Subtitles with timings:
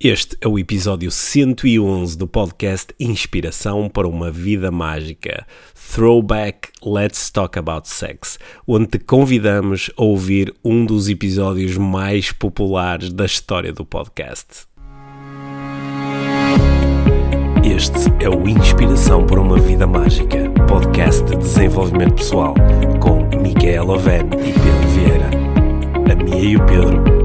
[0.00, 5.44] Este é o episódio 111 do podcast Inspiração para uma Vida Mágica.
[5.92, 13.12] Throwback Let's Talk About Sex, onde te convidamos a ouvir um dos episódios mais populares
[13.12, 14.68] da história do podcast.
[17.64, 22.54] Este é o Inspiração para uma Vida Mágica, podcast de desenvolvimento pessoal,
[23.00, 25.30] com Micaela Oven e Pedro Vieira.
[26.12, 27.17] A Mia e o Pedro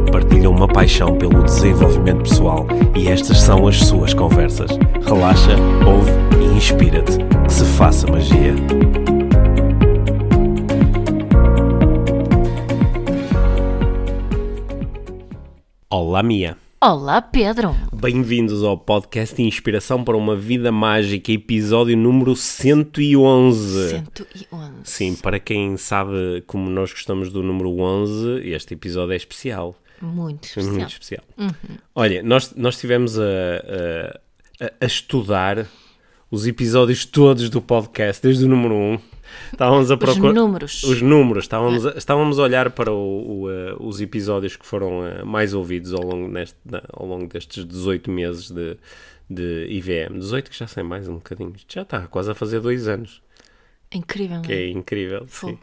[0.43, 4.71] partilham uma paixão pelo desenvolvimento pessoal e estas são as suas conversas.
[5.05, 5.55] Relaxa,
[5.87, 6.11] ouve
[6.41, 7.17] e inspira-te.
[7.45, 8.53] Que se faça magia.
[15.89, 16.57] Olá, Mia.
[16.81, 17.73] Olá, Pedro.
[17.93, 23.89] Bem-vindos ao podcast Inspiração para uma Vida Mágica, episódio número 111.
[23.89, 24.73] 111.
[24.83, 29.77] Sim, para quem sabe como nós gostamos do número 11, este episódio é especial.
[30.03, 30.73] Muito especial.
[30.73, 31.23] Muito especial.
[31.95, 33.23] Olha, nós, nós estivemos a,
[34.59, 35.65] a, a estudar
[36.29, 38.99] os episódios todos do podcast, desde o número 1.
[39.51, 40.33] Estávamos a procurar.
[40.33, 40.83] números.
[40.83, 41.45] Os números.
[41.45, 45.53] Estávamos, a, estávamos a olhar para o, o, eh, os episódios que foram eh, mais
[45.53, 46.57] ouvidos ao longo, neste,
[46.91, 48.77] ao longo destes 18 meses de,
[49.29, 50.19] de IVM.
[50.19, 51.53] 18 que já sei mais um bocadinho.
[51.55, 53.21] Isto Já está quase a fazer dois anos.
[53.93, 54.63] Incrível, não Que é?
[54.63, 55.25] é incrível.
[55.27, 55.57] Sim.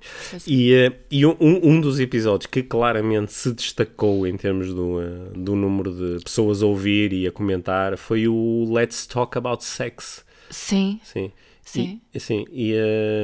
[0.46, 5.30] E, eh, e um, um dos episódios que claramente se destacou em termos do, eh,
[5.34, 10.24] do número de pessoas a ouvir e a comentar foi o Let's Talk About Sex.
[10.50, 11.32] Sim, Sim.
[11.62, 12.00] Sim.
[12.12, 12.44] E, sim.
[12.50, 13.22] E, eh,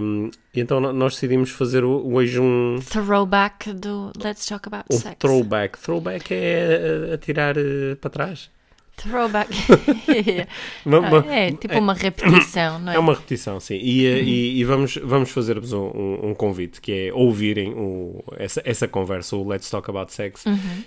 [0.55, 5.17] e então nós decidimos fazer hoje um, throwback do Let's Talk About um Sex.
[5.19, 5.77] throwback.
[5.79, 8.49] Throwback é a, a tirar eh, para trás.
[8.97, 9.51] Throwback.
[10.87, 12.97] Ah, é tipo uma repetição, não é?
[12.97, 13.75] É uma repetição, sim.
[13.77, 18.23] E, eh, e, e vamos, vamos fazer-vos um, um- um convite, que é ouvirem o-
[18.37, 20.45] essa, essa conversa, o Let's Talk About Sex,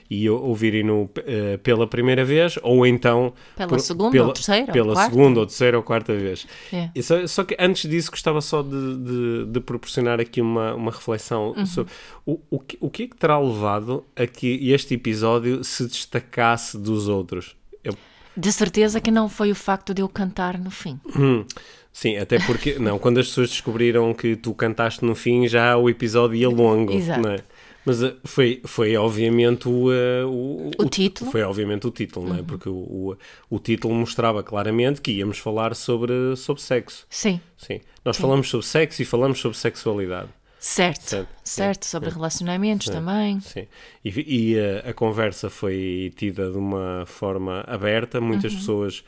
[0.10, 3.34] e o- ouvirem-no eh, pela primeira vez, ou então...
[3.56, 5.12] Pela segunda ou terceira ou Pela quarta.
[5.12, 6.48] segunda ou terceira ou quarta vez.
[6.74, 6.90] É.
[6.96, 10.92] E só, só que antes disso gostava só de, de- de proporcionar aqui uma, uma
[10.92, 11.66] reflexão Uhum.
[11.66, 11.92] sobre
[12.26, 16.78] o, o, que, o que é que terá levado a que este episódio se destacasse
[16.78, 17.56] dos outros.
[17.84, 17.94] Eu
[18.36, 21.00] De certeza que não foi o facto de eu cantar no fim.
[21.16, 21.46] Hum,
[21.92, 25.90] sim, até porque, não, quando as pessoas descobriram que tu cantaste no fim, já o
[25.90, 27.22] episódio ia longo, Exato.
[27.22, 27.40] não é?
[27.86, 31.28] Mas eh, foi, foi obviamente o, eh, o, O título.
[31.28, 31.32] Uhum.
[31.32, 32.44] Foi obviamente o título, não é?
[32.44, 33.18] Porque o, o,
[33.50, 37.06] o título mostrava claramente que íamos falar sobre, sobre sexo.
[37.10, 37.80] Sim, Sim.
[38.04, 40.30] Nós falamos sobre sexo e falamos sobre sexualidade.
[40.60, 41.04] Certo.
[41.04, 43.40] Certo, Certo, sim, sobre relacionamentos também.
[43.40, 43.68] Sim.
[44.04, 44.10] E,
[44.54, 48.22] e, eh, a conversa foi tida de uma forma aberta.
[48.22, 48.60] Muitas Uhum.
[48.60, 49.04] pessoas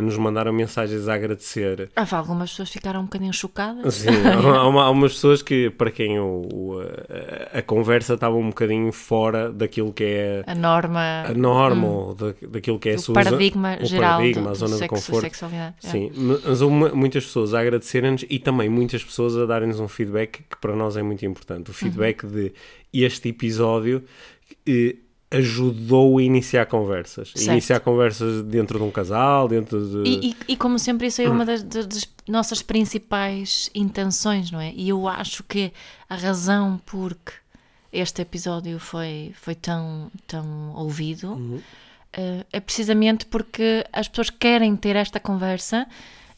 [0.00, 3.94] nos mandaram mensagens a agradecer Ah, algumas pessoas ficaram um bocadinho chocadas.
[3.94, 4.08] Sim,
[4.56, 6.80] há, uma- há umas pessoas que, para quem o, o-
[7.54, 12.14] a, a conversa estava um bocadinho fora daquilo que é A norma a norma, ou
[12.14, 14.72] da, daquilo que é a o sua paradigma o geral paradigma, do, a do zona
[14.74, 15.20] de sexo, conforto.
[15.22, 15.74] sexualidade.
[15.82, 15.88] é.
[15.88, 19.88] Sim, mas houve mu- muitas pessoas a agradecerem-nos e também muitas pessoas a darem-nos um
[19.88, 21.70] feedback que para nós é muito importante.
[21.70, 22.30] O feedback Uhum.
[22.30, 22.52] de
[22.92, 24.02] este episódio
[24.68, 24.96] eh,
[25.30, 27.28] ajudou a iniciar conversas.
[27.34, 27.52] Certo.
[27.52, 30.08] Iniciar conversas dentro de um casal, dentro de...
[30.10, 34.72] E, e- e como sempre, isso é uma das, das- nossas principais intenções, não é?
[34.74, 35.72] E eu acho que
[36.08, 37.32] a razão por que
[37.92, 41.60] este episódio foi, foi tão, tão ouvido
[42.12, 45.86] eh, é precisamente porque as pessoas querem ter esta conversa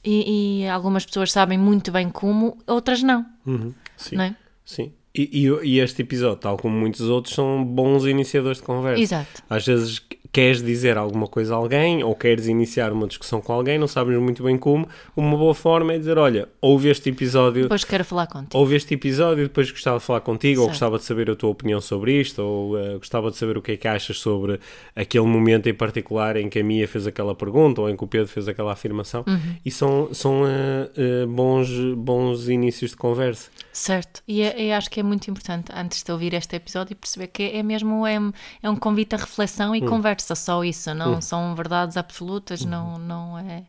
[0.05, 4.17] e, e algumas pessoas sabem muito bem como, outras não, Uhum, sim.
[4.17, 4.37] não é?
[4.65, 4.93] Sim.
[5.15, 9.03] E, e- e este episódio, tal como muitos outros, são bons iniciadores de conversa.
[9.03, 9.43] Exato.
[9.51, 10.01] Às vezes
[10.33, 14.17] queres dizer alguma coisa a alguém ou queres iniciar uma discussão com alguém, não sabes
[14.19, 14.89] muito bem como.
[15.15, 18.57] Uma boa forma é dizer: Olha, ouve este episódio, Depois quero falar contigo.
[18.59, 20.73] ouve este episódio, depois gostava de falar contigo, ou Certo.
[20.75, 23.73] gostava de saber a tua opinião sobre isto, ou eh, gostava de saber o que
[23.73, 24.59] é que achas sobre
[24.97, 28.07] aquele momento em particular em que a Mia fez aquela pergunta ou em que o
[28.07, 29.25] Pedro fez aquela afirmação.
[29.27, 29.57] Uhum.
[29.65, 33.51] E são, são eh, eh, bons, bons inícios de conversa.
[33.73, 37.27] Certo, e, é- eu acho que é muito importante, antes de ouvir este episódio, perceber
[37.29, 38.19] que é mesmo é,
[38.63, 39.87] é um convite à reflexão e Hum.
[39.87, 43.65] conversa, só isso, não são verdades absolutas, não, não é.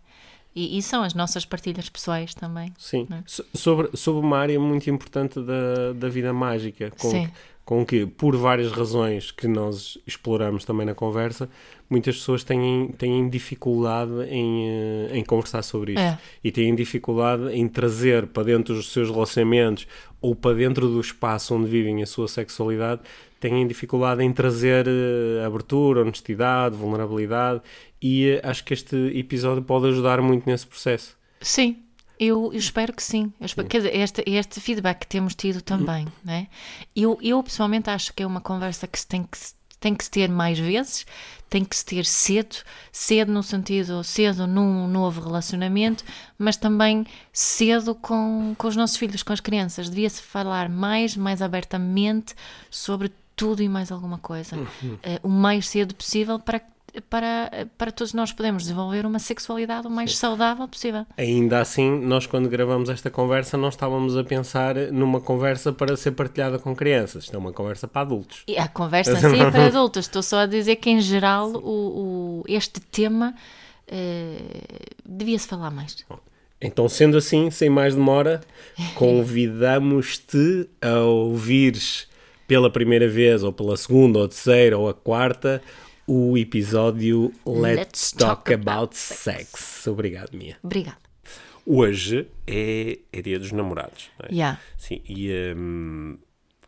[0.56, 2.72] E, e são as nossas partilhas pessoais também.
[2.78, 3.24] Sim, Né?
[3.26, 7.26] So- sobre, sobre uma área muito importante da, da vida mágica, com, Sim.
[7.26, 7.34] que,
[7.66, 11.50] com que, por várias razões que nós exploramos também na conversa,
[11.90, 16.02] muitas pessoas têm, têm dificuldade em, eh, em conversar sobre isto.
[16.02, 16.20] É.
[16.44, 19.88] E têm dificuldade em trazer para dentro dos seus relacionamentos
[20.20, 23.02] ou para dentro do espaço onde vivem a sua sexualidade,
[23.40, 27.62] têm dificuldade em trazer eh, abertura, honestidade, vulnerabilidade.
[28.02, 31.18] E eh, acho que este episódio pode ajudar muito nesse processo.
[31.40, 31.83] Sim,
[32.24, 33.32] eu, eu espero que sim.
[33.40, 36.48] Eu espero- quer dizer, este, este feedback que temos tido também, né?
[36.96, 39.38] Eu, eu pessoalmente acho que é uma conversa que se tem que
[39.80, 41.06] tem que se ter mais vezes,
[41.50, 42.56] tem que se ter cedo,
[42.90, 46.06] cedo no sentido, cedo num novo relacionamento,
[46.38, 49.90] mas também cedo com, com os nossos filhos, com as crianças.
[49.90, 52.34] Devia-se falar mais, mais abertamente
[52.72, 54.94] sobre tudo e mais alguma coisa, Uhum.
[54.94, 56.62] uh, o mais cedo possível para
[57.10, 61.06] para, para todos nós podermos desenvolver uma sexualidade o mais saudável possível.
[61.18, 66.12] Ainda assim, nós quando gravamos esta conversa, não estávamos a pensar numa conversa para ser
[66.12, 67.26] partilhada com crianças.
[67.26, 68.44] Isto é uma conversa para adultos.
[68.48, 70.06] E a conversa assim é para adultos.
[70.06, 73.34] Estou só a dizer que, em geral, o, o este tema
[73.88, 76.06] uh, devia-se falar mais.
[76.62, 78.42] Então, sendo assim, sem mais demora,
[78.96, 82.08] convidamos-te a ouvires
[82.48, 85.62] pela primeira vez, ou pela segunda, ou terceira, ou a quarta,
[86.08, 89.88] o episódio Let's, Let's Talk, Talk About, About sex.
[89.88, 90.58] Obrigado, Mia.
[90.64, 90.98] Obrigada.
[91.66, 94.10] Hoje é, é dia dos namorados.
[94.20, 94.34] Não é?
[94.34, 94.60] Yeah.
[94.78, 96.18] Sim, e hum,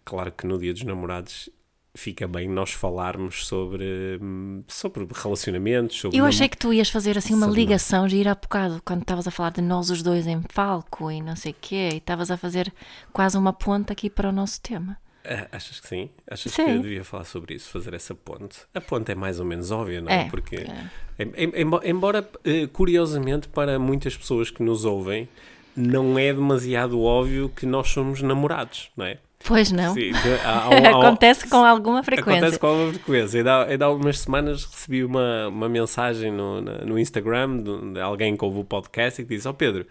[0.05, 1.49] claro que no dia dos namorados
[1.93, 5.99] fica bem nós falarmos sobre, hum, sobre relacionamentos.
[5.99, 9.01] Sobre Eu achei que tu ias fazer assim uma Sobre- ligação gira há bocado, quando
[9.01, 11.97] estavas a falar de nós os dois em palco e não sei o quê, e
[11.97, 12.73] estavas a fazer
[13.11, 14.97] quase uma ponta aqui para o nosso tema.
[15.27, 16.09] Ah, achas que sim?
[16.29, 16.65] Achas Sim.
[16.65, 18.59] que eu devia falar sobre isso, fazer essa ponte?
[18.73, 20.21] A ponte é mais ou menos óbvia, não é?
[20.21, 21.23] É, Porque, é.
[21.23, 25.27] em- em- embo- embora, eh, curiosamente, para muitas pessoas que nos ouvem,
[25.75, 29.17] não é demasiado óbvio que nós somos namorados, não é?
[29.43, 29.93] Pois não?
[29.93, 30.11] Sim,
[30.43, 32.39] há- há- há- Acontece com alguma frequência.
[32.39, 33.37] Acontece com alguma frequência.
[33.39, 38.35] Ainda, ainda há algumas semanas recebi uma, uma mensagem no, no Instagram de, de alguém
[38.35, 39.85] que ouve o podcast e que disse: Ó Pedro,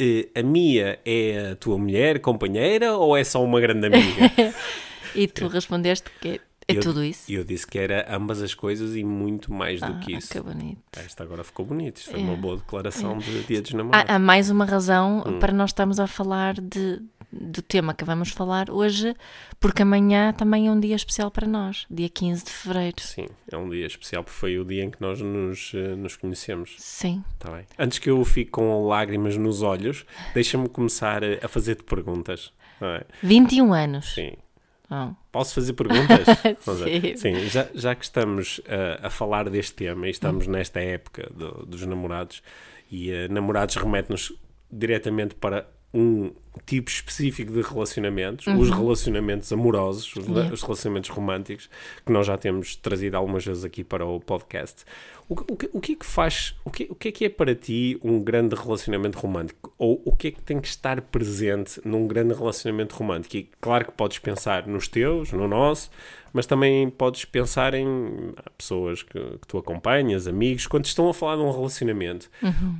[0.00, 4.30] eh, a Mia é a tua mulher, companheira ou é só uma grande amiga?
[5.12, 7.24] E tu respondeste que é Eu- tudo isso.
[7.28, 10.28] E eu disse que era ambas as coisas e muito mais do Ah, que isso.
[10.30, 10.78] que bonito.
[10.96, 11.96] Esta agora ficou bonito.
[11.96, 12.22] Isto foi É.
[12.22, 14.08] uma boa declaração de Dia dos Namorados.
[14.08, 15.40] Há, há mais uma razão Hum.
[15.40, 17.02] para nós estarmos a falar de,
[17.32, 19.14] do tema que vamos falar hoje,
[19.58, 23.00] porque amanhã também é um dia especial para nós, dia 15 de fevereiro.
[23.00, 26.16] Sim, é um dia especial porque foi o dia em que nós nos, eh, nos
[26.16, 26.74] conhecemos.
[26.78, 27.22] Sim.
[27.38, 27.64] Tá bem.
[27.78, 30.04] Antes que eu fique com lágrimas nos olhos,
[30.34, 32.52] deixa-me começar a a fazer-te perguntas.
[32.80, 33.04] é?
[33.22, 34.14] 21 anos.
[34.14, 34.32] Sim.
[34.90, 35.14] Oh.
[35.30, 36.26] Posso fazer perguntas?
[36.60, 37.16] Sim.
[37.16, 38.60] Sim, já, já que estamos
[39.00, 40.50] a, a falar deste tema e estamos Hum.
[40.50, 42.42] nesta época do- dos namorados,
[42.90, 44.32] e eh, namorados remete-nos
[44.70, 46.30] diretamente para um
[46.66, 50.34] tipo específico de relacionamentos, os relacionamentos amorosos, os, Uhum.
[50.34, 50.52] Yeah.
[50.54, 51.68] os relacionamentos românticos,
[52.04, 54.84] que nós já temos trazido algumas vezes aqui para o podcast.
[55.28, 57.28] O, que- o, o que é que faz, o que, o que é que é
[57.28, 59.72] para ti um grande relacionamento romântico?
[59.78, 63.36] Ou o que é que tem que estar presente num grande relacionamento romântico?
[63.36, 65.90] E claro que podes pensar nos teus, no nosso,
[66.32, 67.86] mas também podes pensar em
[68.58, 72.28] pessoas que, que tu acompanhas, amigos, quando estão a falar de um relacionamento.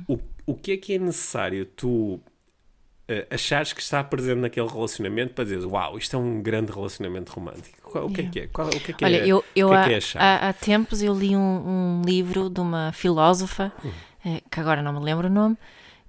[0.07, 2.19] O, o que é que é necessário tu
[3.29, 7.91] achares que está presente naquele relacionamento para dizer uau, isto é um grande relacionamento romântico?
[7.91, 8.47] Qual- o que é que é?
[8.47, 9.27] Qual- o que é que Olha, é?
[9.27, 12.49] eu, eu que é há, que é há, há tempos eu li um, um livro
[12.49, 13.91] de uma filósofa, Hum.
[14.25, 15.57] eh, que agora não me lembro o nome,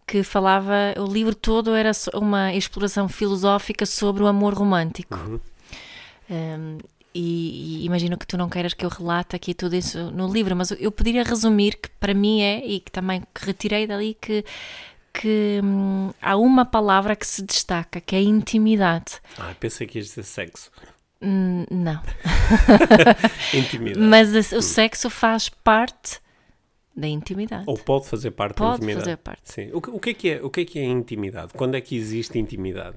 [0.06, 5.14] que falava, o livro todo era uma exploração filosófica sobre o amor romântico.
[5.16, 5.40] Uhum.
[6.30, 6.78] Um,
[7.14, 10.56] e, e imagino que tu não queiras que eu relate aqui tudo isso no livro,
[10.56, 14.16] mas eu- eu poderia resumir que para mim é, e que também que retirei dali,
[14.18, 14.42] que,
[15.12, 19.20] que hum, há uma palavra que se destaca, que é intimidade.
[19.38, 20.70] Ah, pensei que ias dizer sexo.
[21.20, 22.00] Hum, não.
[23.54, 24.00] Intimidade.
[24.00, 26.20] Mas a- o sexo faz parte
[26.96, 27.64] da intimidade.
[27.66, 29.04] Ou pode fazer parte da Pode intimidade.
[29.04, 29.40] fazer parte.
[29.44, 29.70] Sim.
[29.72, 31.52] O, que- o que é que é, o que é que é intimidade?
[31.56, 32.96] Quando é que existe intimidade?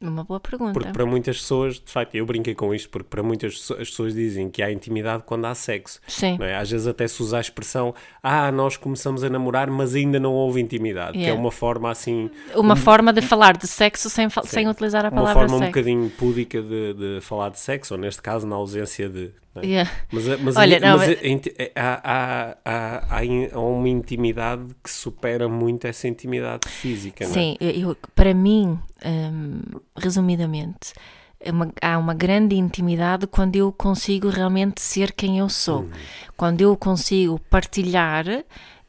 [0.00, 0.74] Uma boa pergunta.
[0.74, 3.88] Porque para muitas pessoas, de facto, eu brinquei com isto, porque para muitas pessoas, as
[3.90, 6.00] pessoas dizem que há intimidade quando há sexo.
[6.06, 6.36] Sim.
[6.38, 6.54] não é?
[6.56, 10.32] Às vezes até se usa a expressão ah, nós começamos a namorar, mas ainda não
[10.34, 11.40] houve intimidade, que é Yeah.
[11.40, 15.42] uma forma assim, Uma forma de falar de sexo sem, sem utilizar a uma palavra
[15.48, 15.70] forma um sexo.
[15.72, 19.30] bocadinho púdica de, de falar de sexo, ou neste caso na ausência de.
[19.54, 19.66] não é?
[19.66, 19.90] Yeah.
[20.12, 22.85] Mas, mas, Olha, não, mas mas- a inti- há, há, há,
[23.20, 27.34] há há uma intimidade que supera muito essa intimidade física, não é?
[27.34, 29.60] Sim, eu, para mim, hum,
[29.96, 30.92] resumidamente,
[31.40, 35.80] é uma- há uma grande intimidade quando eu consigo realmente ser quem eu sou.
[35.82, 35.90] Uhum.
[36.36, 38.26] Quando eu consigo partilhar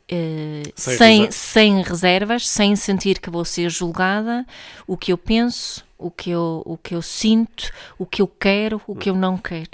[0.10, 4.46] eh, Sem sem, reser- sem reservas, sem sentir que vou ser julgada,
[4.88, 7.69] o que eu penso, o que eu, o que eu sinto,
[8.00, 9.67] o que eu quero, o que eu não quero.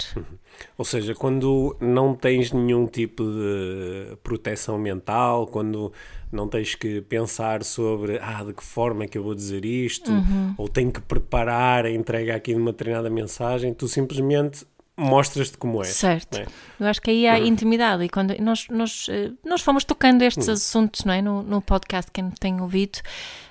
[0.76, 5.92] Ou seja, quando não tens nenhum tipo de proteção mental, quando
[6.32, 10.10] não tens que pensar sobre ah, de que forma é que eu vou dizer isto,
[10.10, 10.54] Uhum.
[10.58, 15.82] ou tenho que preparar a entrega aqui de uma determinada mensagem, tu simplesmente mostras-te como
[15.82, 15.88] és.
[15.88, 16.38] Certo.
[16.38, 16.46] é?
[16.78, 18.04] Eu acho que aí há intimidade.
[18.04, 21.20] E quando nós, nós, eh, nós fomos tocando estes assuntos não é?
[21.20, 23.00] no, no podcast, quem tem ouvido,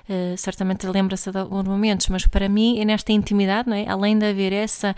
[0.08, 3.86] uh, certamente lembra-se de alguns momentos, mas para mim é nesta intimidade, não é?
[3.88, 4.94] além de haver essa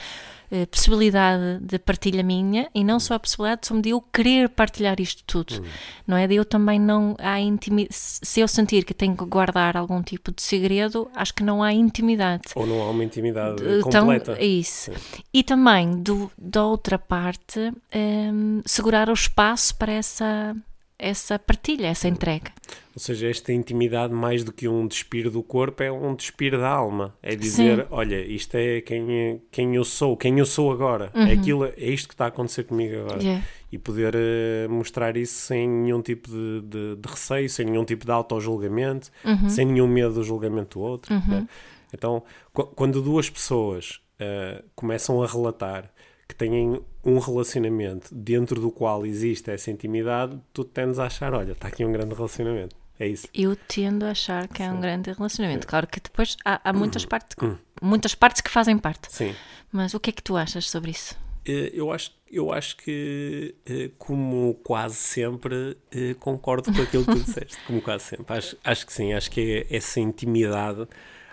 [0.50, 5.22] uh, possibilidade de partilha minha e não só a possibilidade de eu querer partilhar isto
[5.26, 5.68] tudo, uhum.
[6.06, 6.26] não é?
[6.26, 10.32] De eu também não há intimidade, se eu sentir que tenho que guardar algum tipo
[10.32, 12.44] de segredo, acho que não há intimidade.
[12.54, 14.36] Ou não há uma intimidade então, completa.
[14.38, 14.92] É isso.
[14.92, 15.22] Sim.
[15.32, 20.54] E também do, da outra parte, um, ehm, segurar o espaço para essa
[20.98, 22.50] essa partilha, essa entrega.
[22.94, 26.68] Ou seja, esta intimidade, mais do que um despir do corpo, é um despir da
[26.68, 27.14] alma.
[27.22, 27.86] É dizer: Sim.
[27.90, 31.10] olha, isto é quem, quem eu sou, quem eu sou agora.
[31.12, 31.26] É uhum.
[31.26, 33.22] É, aquilo, é isto que está a acontecer comigo agora.
[33.22, 33.44] Yeah.
[33.70, 38.06] E poder uh, mostrar isso sem nenhum tipo de, de, de, receio, sem nenhum tipo
[38.06, 39.48] de auto-julgamento, uhum.
[39.50, 41.14] sem nenhum medo do julgamento do outro.
[41.14, 41.28] Uhum.
[41.28, 41.48] Né?
[41.92, 42.22] Então,
[42.52, 45.90] quando duas pessoas uh, começam a relatar
[46.36, 51.68] têm um relacionamento dentro do qual existe essa intimidade, tu tendes a achar, olha, está
[51.68, 52.76] aqui um grande relacionamento.
[52.98, 53.28] É isso.
[53.34, 55.66] Eu tendo a achar que é um grande relacionamento.
[55.66, 57.08] Claro que depois há, há muitas, uhum.
[57.08, 57.58] partes, uhum.
[57.82, 59.12] muitas partes que fazem parte.
[59.12, 59.34] Sim.
[59.70, 61.14] Mas o que é que tu achas sobre isso?
[61.46, 67.12] Eh, eu acho, eu acho que, eh, como quase sempre, eh, concordo com aquilo que
[67.12, 67.58] tu disseste.
[67.66, 68.36] Como quase sempre.
[68.36, 69.12] Acho, acho que sim.
[69.12, 70.88] Acho que é essa intimidade.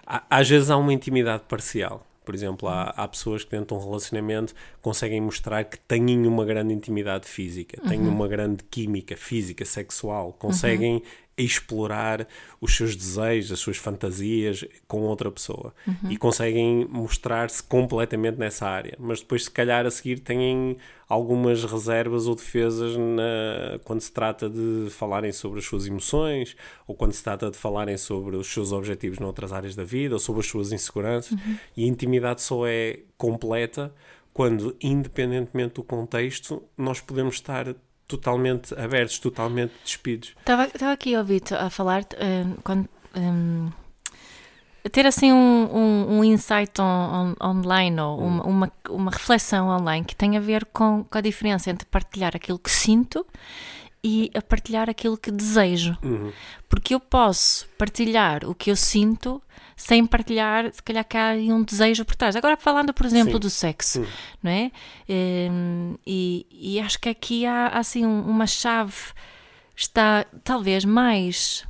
[0.06, 2.06] Às vezes há uma intimidade parcial.
[2.24, 6.46] Por exemplo, há, há pessoas que dentro de um relacionamento conseguem mostrar que têm uma
[6.46, 8.10] grande intimidade física, têm uhum.
[8.10, 11.02] uma grande química física, sexual, conseguem uhum
[11.38, 12.28] explorar
[12.62, 16.12] os seus desejos, as suas fantasias com outra pessoa uhum.
[16.12, 18.96] e conseguem mostrar-se completamente nessa área.
[19.00, 20.78] Mas depois, se calhar, a seguir têm
[21.10, 26.56] algumas reservas ou defesas na, quando se trata de falarem sobre as suas emoções
[26.88, 30.20] ou quando se trata de falarem sobre os seus objetivos noutras áreas da vida ou
[30.20, 31.32] sobre as suas inseguranças.
[31.32, 31.58] Uhum.
[31.76, 33.94] E a intimidade só é completa
[34.34, 37.76] quando, independentemente do contexto, nós podemos estar
[38.08, 40.34] totalmente abertos, totalmente despidos.
[40.40, 42.90] Estava, estava aqui a ouvir a falar um, quando.
[43.16, 43.70] Um,
[44.92, 48.28] ter assim um, um, um insight on, on, online ou hum.
[48.28, 52.36] uma, uma, uma, reflexão online que tem a ver com, com, a diferença entre partilhar
[52.36, 53.26] aquilo que sinto
[54.04, 55.98] e a partilhar aquilo que desejo.
[56.04, 56.32] Uhum.
[56.68, 59.42] Porque eu posso partilhar o que eu sinto
[59.76, 62.36] sem partilhar, se calhar que há um desejo por trás.
[62.36, 63.40] Agora, falando, por exemplo, Sim.
[63.40, 64.08] do sexo, Sim.
[64.42, 64.72] não é?
[65.10, 68.94] Um, e, e, acho que aqui há, assim um, uma chave,
[69.76, 71.66] está talvez mais.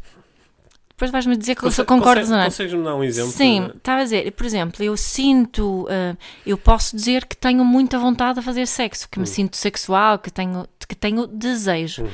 [1.03, 2.45] Depois vais-me dizer que Conse eu concordo ou não.
[2.45, 3.31] Consegues-me dar um exemplo?
[3.31, 6.17] Sim, estava a dizer, por exemplo, eu sinto, uh,
[6.47, 9.33] eu posso dizer que tenho muita vontade de fazer sexo, que me uhum.
[9.33, 12.03] sinto sexual, que tenho, que tenho desejo.
[12.03, 12.09] Uhum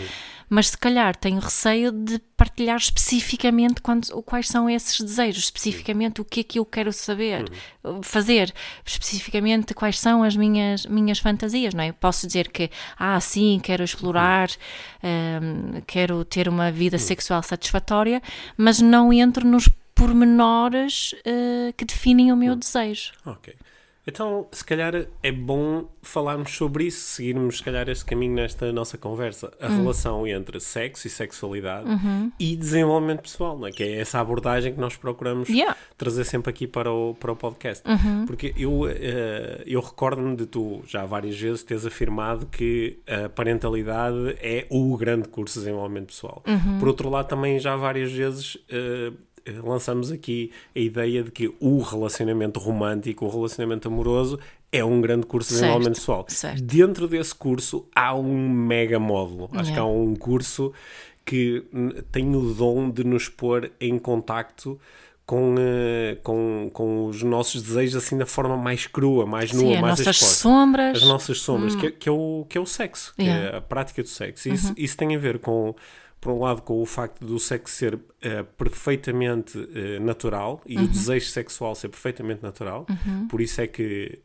[0.50, 6.25] mas se calhar tenho receio de partilhar especificamente quando, quais são esses desejos, especificamente o
[6.25, 7.46] que é que eu quero saber,
[7.84, 8.01] uhum.
[8.01, 8.53] fazer,
[8.86, 11.91] especificamente quais são as minhas, minhas fantasias, não é?
[11.91, 14.50] posso dizer que, ah, sim, quero explorar,
[15.03, 15.77] uhum.
[15.77, 17.03] um, quero ter uma vida uhum.
[17.03, 18.22] sexual satisfatória,
[18.58, 23.12] mas não entro nos pormenores uh, que definem o meu desejo.
[23.25, 23.53] Ok.
[24.10, 28.98] Então, se calhar é bom falarmos sobre isso, seguirmos, se calhar, este caminho nesta nossa
[28.98, 29.51] conversa.
[29.62, 29.82] A uhum.
[29.82, 32.32] relação entre sexo e sexualidade uhum.
[32.39, 33.72] e desenvolvimento pessoal, não é?
[33.72, 35.78] que é essa abordagem que nós procuramos yeah.
[35.96, 37.88] trazer sempre aqui para o, para o podcast.
[37.88, 38.25] Uhum.
[38.25, 38.89] Porque eu, uh,
[39.66, 45.28] eu recordo-me de tu já várias vezes teres afirmado que a parentalidade é o grande
[45.28, 46.44] curso de desenvolvimento pessoal.
[46.48, 46.80] Uhum.
[46.80, 48.58] Por outro lado, também já várias vezes.
[49.63, 54.39] Lançamos aqui a ideia de que o relacionamento romântico, o relacionamento amoroso,
[54.72, 56.25] é um grande curso de desenvolvimento pessoal.
[56.27, 56.62] Certo.
[56.62, 59.50] Dentro desse curso há um mega módulo.
[59.53, 60.74] Acho que há um curso
[61.25, 61.63] que
[62.12, 64.79] tem o dom de nos pôr em contacto
[65.29, 69.82] com, uh, com, com os nossos desejos assim da forma mais crua, mais nua, Sim,
[69.82, 70.98] mais as nossas sombras.
[70.98, 71.79] As nossas sombras, hum.
[71.79, 73.50] que, é, que, é o, que é o sexo, que yeah.
[73.50, 74.50] é a prática do sexo.
[74.50, 74.74] Isso, uhum.
[74.75, 75.75] isso tem a ver com
[76.20, 78.00] por um lado, com o facto do sexo ser uh,
[78.58, 80.84] perfeitamente uh, natural e uhum.
[80.84, 83.28] o desejo sexual ser perfeitamente natural, uhum.
[83.28, 84.20] por isso é que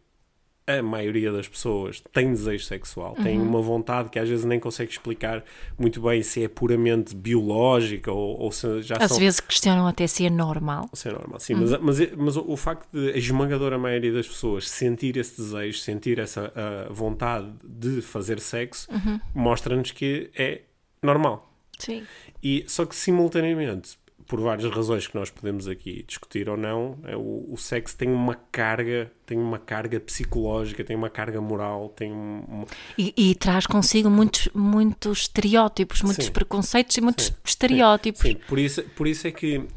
[0.67, 3.23] a maioria das pessoas tem desejo sexual, uhum.
[3.23, 5.45] tem uma vontade que às vezes nem consegue explicar
[5.79, 9.19] muito bem se é puramente biológica ou, ou se já Às são...
[9.19, 10.89] vezes questionam até se é normal.
[10.95, 11.79] Se é normal, sim, mas, uhum.
[11.83, 16.51] mas, mas, o facto de a esmagadora maioria das pessoas sentir esse desejo, sentir essa
[16.91, 19.21] vontade de fazer sexo, uhum.
[19.35, 20.63] mostra-nos que é
[21.03, 21.54] normal.
[21.79, 22.05] Sim.
[22.43, 27.15] E, só que simultaneamente, por várias razões que nós podemos aqui discutir ou não, é,
[27.17, 32.11] o, o, sexo tem uma carga, tem uma carga psicológica, tem uma carga moral, tem
[32.11, 32.67] uma...
[32.97, 36.33] e, e, traz consigo muitos, muitos estereótipos, muitos sim.
[36.33, 37.35] preconceitos e muitos sim.
[37.45, 38.23] estereótipos.
[38.23, 38.37] Sim.
[38.49, 39.69] Por, isso, por isso é que uh,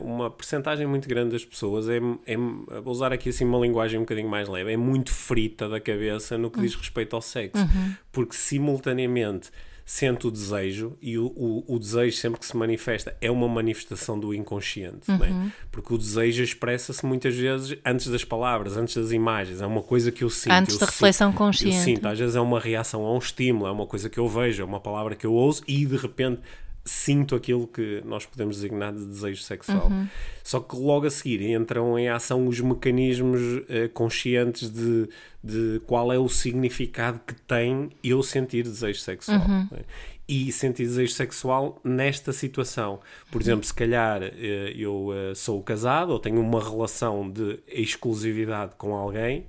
[0.00, 4.02] uma percentagem muito grande das pessoas é, é, vou usar aqui assim uma linguagem um
[4.02, 7.94] bocadinho mais leve, é muito frita da cabeça no que diz respeito ao sexo, uhum.
[8.10, 9.50] porque simultaneamente
[9.90, 14.20] sente o desejo e o, o, o desejo sempre que se manifesta é uma manifestação
[14.20, 15.50] do inconsciente, é?
[15.72, 20.12] porque o desejo expressa-se muitas vezes antes das palavras, antes das imagens, é uma coisa
[20.12, 20.52] que eu sinto.
[20.52, 21.76] Antes eu da sinto- reflexão Eu consciente.
[21.78, 24.60] sinto, às vezes é uma reação a um estímulo, é uma coisa que eu vejo,
[24.60, 26.42] é uma palavra que eu ouço e de repente
[26.88, 29.88] sinto aquilo que nós podemos designar de desejo sexual.
[29.88, 30.08] Uhum.
[30.42, 35.08] Só que logo a seguir entram em ação os mecanismos eh, conscientes de,
[35.44, 39.40] de qual é o significado que tem eu sentir desejo sexual.
[39.40, 39.68] Uhum.
[39.70, 39.82] não é?
[40.26, 43.00] E sentir desejo sexual nesta situação.
[43.30, 48.74] Por exemplo, se calhar eh, eu eh, sou casado ou tenho uma relação de exclusividade
[48.76, 49.46] com alguém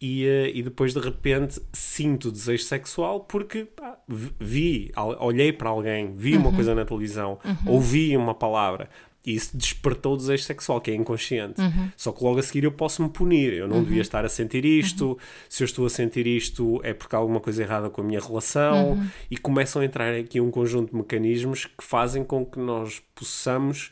[0.00, 3.96] e, eh, e depois de repente sinto desejo sexual porque pá,
[4.38, 8.88] vi- olhei para alguém, vi uma coisa na televisão, ouvi uma palavra
[9.24, 11.60] e isso despertou o desejo sexual, que é inconsciente.
[11.96, 13.54] Só que logo a seguir eu posso me punir.
[13.54, 15.18] Eu não devia estar a sentir isto.
[15.48, 18.20] Se eu estou a sentir isto, é porque há alguma coisa errada com a minha
[18.20, 18.96] relação.
[19.28, 23.90] E começam a entrar aqui um conjunto de mecanismos que fazem com que nós possamos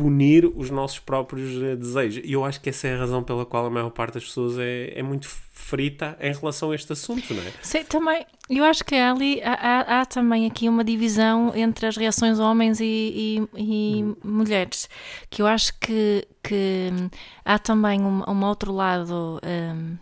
[0.00, 2.22] punir os nossos próprios eh, desejos.
[2.24, 4.56] E eu acho que essa é a razão pela qual a maior parte das pessoas
[4.58, 7.52] é, é muito frita em relação a este assunto, não é?
[7.62, 11.96] Sei, também, eu acho que ali há, há- há também aqui uma divisão entre as
[11.96, 13.58] reações homens e, e-
[14.00, 14.88] e mulheres,
[15.28, 17.10] que eu acho que, que hum,
[17.44, 19.96] há também um, um outro lado hum,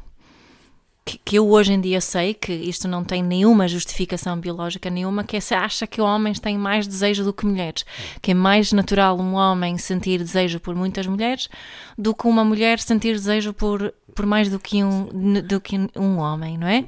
[1.16, 5.36] que, eu hoje em dia sei que isto não tem nenhuma justificação biológica nenhuma, que
[5.36, 7.84] é se acha que homens têm mais desejo do que mulheres,
[8.20, 11.48] que é mais natural um homem sentir desejo por muitas mulheres
[11.96, 15.08] do que uma mulher sentir desejo por, por mais do que um,
[15.42, 16.84] do que um homem, não é?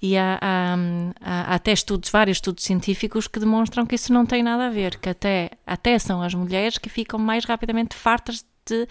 [0.00, 0.74] E há, há,
[1.20, 4.70] há- há até estudos, vários estudos científicos que demonstram que isso não tem nada a
[4.70, 8.88] ver, que até, até são as mulheres que ficam mais rapidamente fartas de,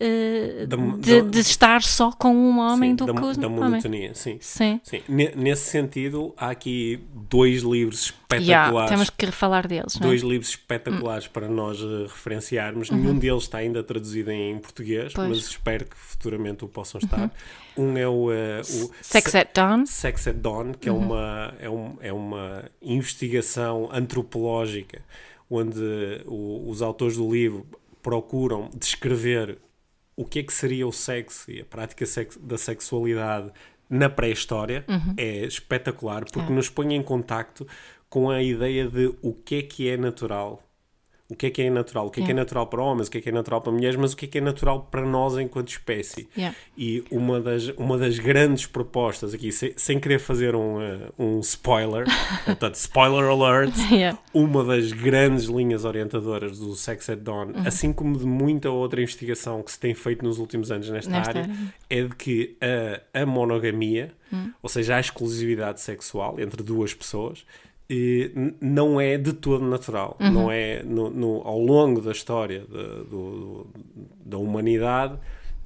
[0.00, 3.48] eh, Da- de, da- de estar só com um homem Sim, do da, que da
[3.48, 3.70] um homem.
[3.70, 4.38] monotonia, sim.
[4.40, 4.80] Sim.
[4.82, 8.90] Sim, ne- nesse sentido, há aqui dois livros Yeah, espetaculares.
[8.90, 10.10] temos que falar deles, não é?
[10.10, 12.90] Dois livros espetaculares para nós eh, referenciarmos.
[12.90, 15.28] Nenhum deles está ainda traduzido em português, Pois.
[15.28, 17.30] mas espero que futuramente o possam estar.
[17.76, 19.86] Um é o, eh, o Sex at Dawn.
[19.86, 25.02] Sex at Dawn, que é, uma, é, um- é uma investigação antropológica
[25.50, 25.78] onde
[26.26, 27.64] o- os autores do livro
[28.04, 29.58] procuram descrever
[30.14, 32.04] o que é que seria o sexo e a prática
[32.40, 33.50] da sexualidade
[33.90, 34.84] na pré-história.
[35.16, 36.54] É espetacular porque É.
[36.54, 37.66] nos põe em contacto
[38.08, 40.62] com a ideia de o que é que é natural.
[41.34, 42.06] O que é que é natural?
[42.06, 42.40] O que é que é Yeah.
[42.42, 43.08] natural para homens?
[43.08, 43.96] O que é que é natural para mulheres?
[43.96, 46.28] Mas o que é que é natural para nós enquanto espécie?
[46.36, 46.56] Yeah.
[46.78, 51.40] E uma das, uma das grandes propostas aqui, sem, sem querer fazer um, eh, um
[51.40, 52.06] spoiler,
[52.46, 54.18] portanto, spoiler alert, Yeah.
[54.32, 57.62] uma das grandes linhas orientadoras do Sex at Dawn, Uhum.
[57.66, 61.28] assim como de muita outra investigação que se tem feito nos últimos anos nesta, Nesta
[61.30, 61.54] área, área.
[61.90, 62.56] é de que
[63.12, 64.50] a, a monogamia, Hum.
[64.62, 67.44] ou seja, a exclusividade sexual entre duas pessoas,
[68.60, 70.16] não é de todo natural.
[70.20, 70.30] Uhum.
[70.30, 73.66] Não é no, no- ao longo da história da- do-
[74.24, 75.18] da humanidade,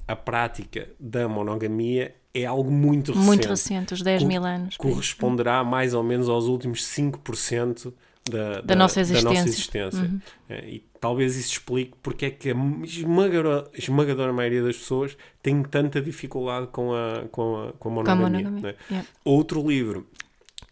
[0.06, 3.26] a prática da monogamia é algo muito recente.
[3.26, 4.76] Muito recente, os 10 Co- mil anos.
[4.76, 7.92] Corresponderá mais ou menos aos últimos 5%
[8.30, 9.40] da, da, nossa da nossa existência.
[9.40, 9.44] Uhum.
[9.46, 10.22] existência.
[10.48, 12.54] É, e talvez isso explique porque é que a
[12.84, 18.10] esmagadora, esmagadora maioria das pessoas tem tanta dificuldade com a, com a, com a Com
[18.10, 18.28] a monogamia.
[18.28, 18.62] monogamia.
[18.62, 18.74] né?
[18.90, 19.08] yeah.
[19.24, 20.06] Outro livro.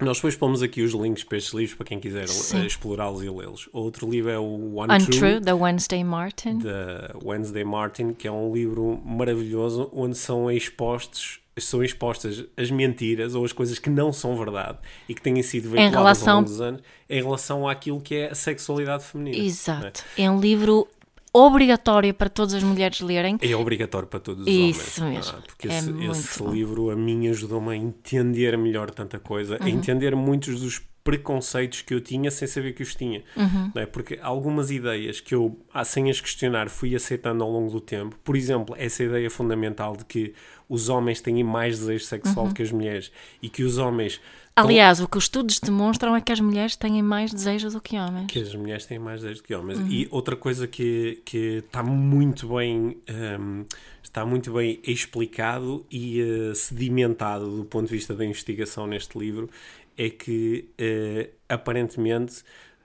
[0.01, 3.31] Nós depois pomos aqui os links para estes livros para quem quiser eh, explorá-los e
[3.31, 3.69] lê-los.
[3.73, 6.59] Outro livro é o Untrue, Untrue, da Wednesday Martin.
[6.59, 13.35] da Wednesday Martin, que é um livro maravilhoso onde são expostos são expostas as mentiras
[13.35, 14.77] ou as coisas que não são verdade
[15.09, 18.31] e que têm sido veiculadas relação- ao longo dos anos em relação àquilo que é
[18.31, 19.43] a sexualidade feminina.
[19.43, 20.05] Exato.
[20.19, 20.87] É um livro
[21.37, 23.37] obrigatório para todas as mulheres lerem.
[23.41, 25.17] É obrigatório para todos os Isso homens.
[25.17, 25.39] mesmo.
[25.39, 29.59] Ah, porque É esse, muito esse livro a mim ajudou-me a entender melhor tanta coisa,
[29.61, 29.67] Uhum.
[29.67, 33.23] a entender muitos dos preconceitos que eu tinha sem saber que os tinha.
[33.37, 33.71] Uhum.
[33.75, 33.87] Não é?
[33.87, 38.17] Porque algumas ideias que eu, ah, sem as questionar, fui aceitando ao longo do tempo.
[38.25, 40.35] Por exemplo, essa ideia fundamental de que
[40.69, 42.09] os homens têm mais desejo Uhum.
[42.09, 44.21] sexual do que as mulheres e que os homens.
[44.57, 47.81] Estão- Aliás, o que os estudos demonstram é que as mulheres têm mais desejo do
[47.81, 48.27] que homens.
[48.29, 49.79] que as mulheres têm mais desejo do que homens.
[49.79, 49.87] Uhum.
[49.89, 52.97] E outra coisa que, que está muito bem
[53.39, 53.65] hum,
[54.03, 59.51] está muito bem explicado e eh, sedimentado do ponto de vista da investigação neste livro
[59.99, 62.43] é que eh, aparentemente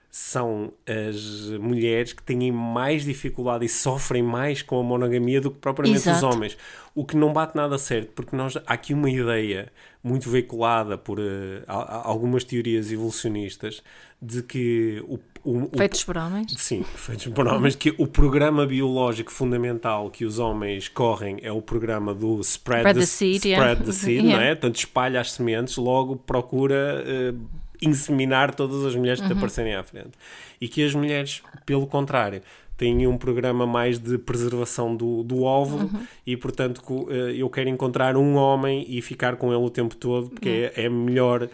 [0.10, 5.58] são as mulheres que têm mais dificuldade e sofrem mais com a monogamia do que
[5.60, 6.26] propriamente os Exato.
[6.36, 6.58] homens.
[6.94, 9.72] O que não bate nada certo, porque nós, há aqui uma ideia
[10.04, 11.20] muito veiculada por
[11.68, 13.84] a- algumas teorias evolucionistas
[14.22, 16.54] de que o, o- o- Feitos por homens.
[16.58, 21.62] Sim, feitos por homens, que o programa biológico fundamental que os homens correm é o
[21.62, 23.84] programa do spread, Spread the, the seed, spread yeah.
[23.84, 24.36] the seed, Yeah.
[24.38, 24.56] não é?
[24.56, 27.34] Portanto, espalha as sementes, logo procura eh,
[27.82, 30.12] inseminar todas as mulheres que te aparecerem à frente.
[30.60, 32.42] E que as mulheres, pelo contrário,
[32.82, 35.88] têm um programa mais de preservação do, do óvulo
[36.26, 40.32] e, portanto, eh, eu quero encontrar um homem e ficar com ele o tempo todo,
[40.32, 41.48] porque é, é melhor.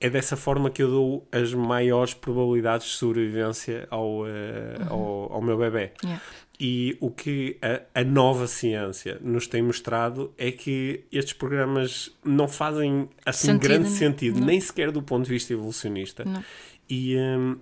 [0.00, 5.40] É dessa forma que eu dou as maiores probabilidades de sobrevivência ao, eh, ao, ao
[5.40, 5.92] meu bebê.
[6.02, 6.20] Yeah.
[6.58, 12.48] E o que a, a nova ciência nos tem mostrado é que estes programas não
[12.48, 13.96] fazem assim Sentido, grande não.
[13.96, 14.46] sentido, Não.
[14.48, 16.24] nem sequer do ponto de vista evolucionista.
[16.24, 16.42] Não.
[16.90, 17.56] E hum,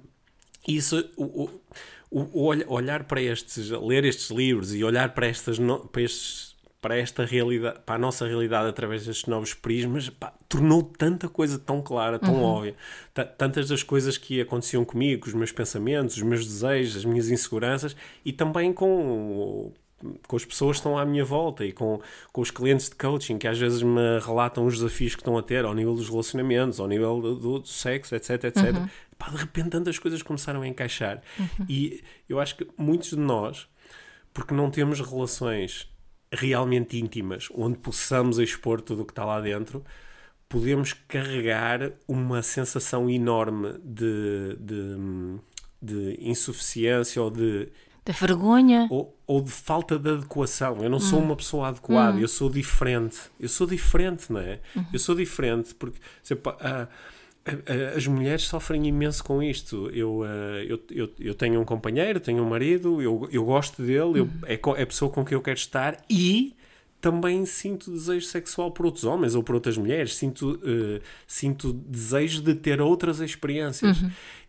[0.66, 1.50] isso, o, o,
[2.10, 6.02] o- o olh- olhar para estes, ler estes livros e olhar para estas, no- para
[6.02, 6.50] estes
[6.82, 11.58] para esta realidade, para a nossa realidade através destes novos prismas, pá, tornou tanta coisa
[11.58, 12.74] tão clara, tão óbvia.
[13.12, 17.28] Ta- Tantas das coisas que aconteciam comigo, os meus pensamentos, os meus desejos, as minhas
[17.28, 17.94] inseguranças
[18.24, 19.70] e também com
[20.26, 22.00] com as pessoas que estão à minha volta e com,
[22.32, 25.42] com os clientes de coaching que às vezes me relatam os desafios que estão a
[25.42, 28.64] ter ao nível dos relacionamentos, ao nível do, do- sexo, etc, etc.
[29.18, 31.22] Pá, de repente tantas coisas começaram a encaixar.
[31.68, 33.68] E eu acho que muitos de nós,
[34.32, 35.88] porque não temos relações
[36.32, 39.84] realmente íntimas, onde possamos expor tudo o que está lá dentro,
[40.48, 45.38] podemos carregar uma sensação enorme de, de,
[45.82, 47.68] de insuficiência ou de
[48.04, 48.86] Da vergonha.
[48.90, 50.78] ou, ou de falta de adequação.
[50.82, 53.18] Eu não sou uma pessoa adequada, eu sou diferente.
[53.38, 54.60] Eu sou diferente, não é?
[54.92, 56.88] Eu sou diferente porque se, pá, ah,
[57.96, 59.90] as mulheres sofrem imenso com isto.
[59.92, 64.20] Eu, ah, eu, eu, eu tenho um companheiro, tenho um marido, eu, eu gosto dele,
[64.20, 66.54] eu, é, co- é a pessoa com quem eu quero estar e
[67.00, 72.42] também sinto desejo sexual por outros homens ou por outras mulheres, sinto, eh, sinto desejo
[72.42, 73.96] de ter outras experiências.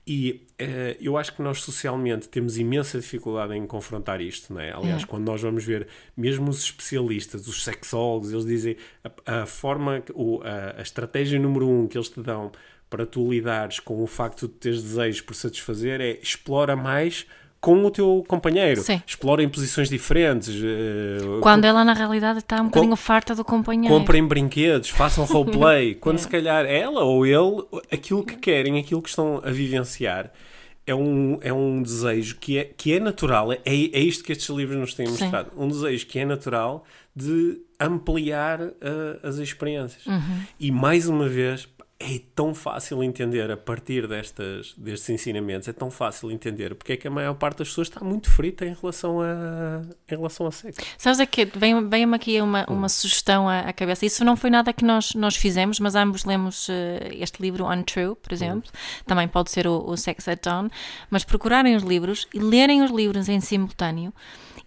[0.05, 4.71] E eh, eu acho que nós socialmente temos imensa dificuldade em confrontar isto, não é?
[4.73, 5.05] Aliás, É.
[5.05, 5.87] quando nós vamos ver,
[6.17, 8.77] mesmo os especialistas, os sexólogos, eles dizem
[9.25, 12.51] a, a forma, que- o, a, a estratégia número um que eles te dão
[12.89, 17.25] para tu lidares com o facto de teres desejos por satisfazer é explora mais
[17.61, 18.81] com o teu companheiro.
[18.81, 19.01] Sim.
[19.05, 20.49] Explora em posições diferentes.
[20.49, 23.95] eh, Quando ela na realidade está um bocadinho farta do companheiro.
[23.95, 25.93] comprem brinquedos, façam roleplay.
[26.01, 30.31] Quando se calhar ela ou ele, aquilo que querem, aquilo que estão a vivenciar,
[30.87, 33.51] é um, é um desejo que é, que é natural.
[33.51, 35.23] É, é isto que estes livros nos têm Sim.
[35.23, 35.51] mostrado.
[35.55, 36.83] Um desejo que é natural
[37.15, 40.03] de ampliar ah, as experiências.
[40.59, 41.67] E mais uma vez.
[42.03, 46.97] É tão fácil entender a partir destas, destes ensinamentos, é tão fácil entender porque é
[46.97, 50.51] que a maior parte das pessoas está muito frita em relação a, em relação a
[50.51, 50.81] sexo.
[50.97, 54.05] Sabes é que vem- vem-me aqui uma, uma sugestão à, à cabeça.
[54.05, 58.15] Isso não foi nada que nós, nós fizemos, mas ambos lemos eh, este livro Untrue,
[58.15, 58.71] por exemplo.
[59.05, 60.69] Também pode ser o, o Sex at Dawn.
[61.09, 64.11] Mas procurarem os livros e lerem os livros em simultâneo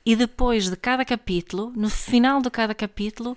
[0.07, 3.37] e depois de cada capítulo, no final de cada capítulo,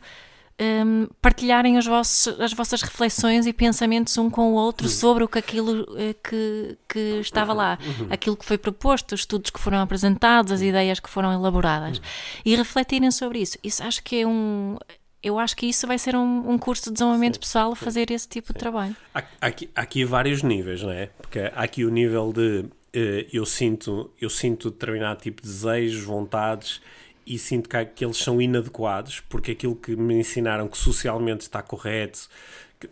[0.59, 5.27] hum, partilharem os vossos, as vossas reflexões e pensamentos um com o outro sobre o
[5.27, 7.77] que aquilo eh, que, que estava lá,
[8.09, 12.01] aquilo que foi proposto, os estudos que foram apresentados, as ideias que foram elaboradas.
[12.43, 13.57] E refletirem sobre isso.
[13.63, 14.77] Isso acho que é um.
[15.21, 18.27] Eu acho que isso vai ser um, um curso de desenvolvimento pessoal a fazer esse
[18.27, 18.95] tipo de trabalho.
[19.13, 21.07] Há, há aqui, há aqui vários níveis, não é?
[21.17, 26.03] Porque há aqui o nível de eh, eu, sinto, eu sinto determinado tipo de desejos,
[26.03, 26.81] vontades
[27.27, 31.61] e sinto que, que eles são inadequados porque aquilo que me ensinaram que socialmente está
[31.61, 32.29] correto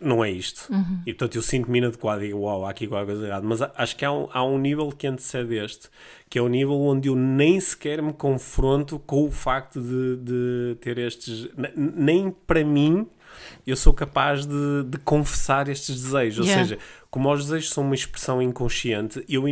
[0.00, 0.68] não é isto.
[1.06, 3.46] E portanto eu sinto-me inadequado e digo, uau, há aqui qualquer coisa errada.
[3.46, 5.88] Mas acho que há um, há um nível que antecede este,
[6.28, 10.76] que é o nível onde eu nem sequer me confronto com o facto de, de
[10.80, 11.48] ter estes.
[11.76, 13.06] Nem para mim
[13.66, 16.40] eu sou capaz de, de confessar estes desejos.
[16.40, 16.64] Ou Yeah.
[16.64, 16.78] seja,
[17.10, 19.48] como os desejos são uma expressão inconsciente, eu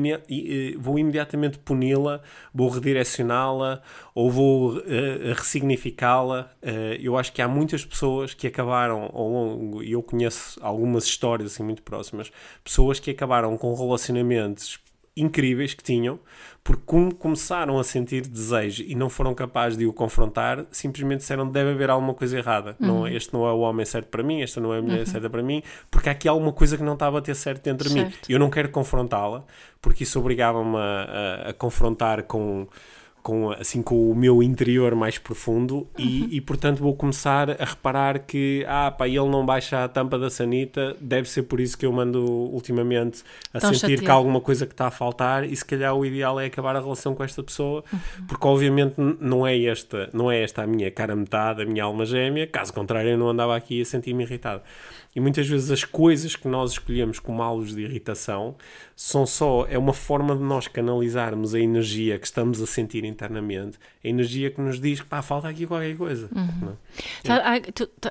[0.75, 2.21] e- vou imediatamente puni-la,
[2.53, 3.81] vou redirecioná-la
[4.15, 6.51] ou vou eh, ressignificá-la.
[6.63, 11.05] Eh, eu acho que há muitas pessoas que acabaram ao longo, e eu conheço algumas
[11.05, 12.31] histórias assim muito próximas,
[12.63, 14.79] pessoas que acabaram com relacionamentos
[15.17, 16.19] incríveis que tinham,
[16.65, 21.49] porque como começaram a sentir desejo e não foram capazes de o confrontar, simplesmente disseram
[21.49, 22.75] deve haver alguma coisa errada.
[22.81, 25.31] Não, este não é o homem certo para mim, esta não é a mulher certa
[25.31, 27.95] para mim, porque há aqui alguma coisa que não estava a ter certo dentro de
[27.95, 28.01] mim.
[28.11, 28.31] Certo.
[28.31, 29.45] Eu não quero confrontá-la,
[29.81, 32.67] porque isso obrigava-me a, a- a confrontar com
[33.25, 38.19] com, assim, com o meu interior mais profundo e, e, portanto vou começar a reparar
[38.19, 41.87] que ah pá, ele não baixa a tampa da sanita deve ser por isso que
[41.87, 44.13] eu mando ultimamente a Tão sentir que chateado.
[44.13, 46.81] há alguma coisa que está a faltar e se calhar o ideal é acabar a
[46.81, 47.83] relação com esta pessoa
[48.29, 52.05] porque obviamente não é esta não é esta a minha cara metade, a minha alma
[52.05, 54.61] gêmea caso contrário eu não andava aqui a sentir-me irritado
[55.15, 58.57] E muitas vezes as coisas que nós escolhemos como alvos de irritação
[58.97, 63.79] são só, é uma forma de nós canalizarmos a energia que estamos a sentir internamente,
[64.05, 66.29] a energia que nos diz que pá, falta aqui qualquer coisa.
[66.35, 66.75] Uhum.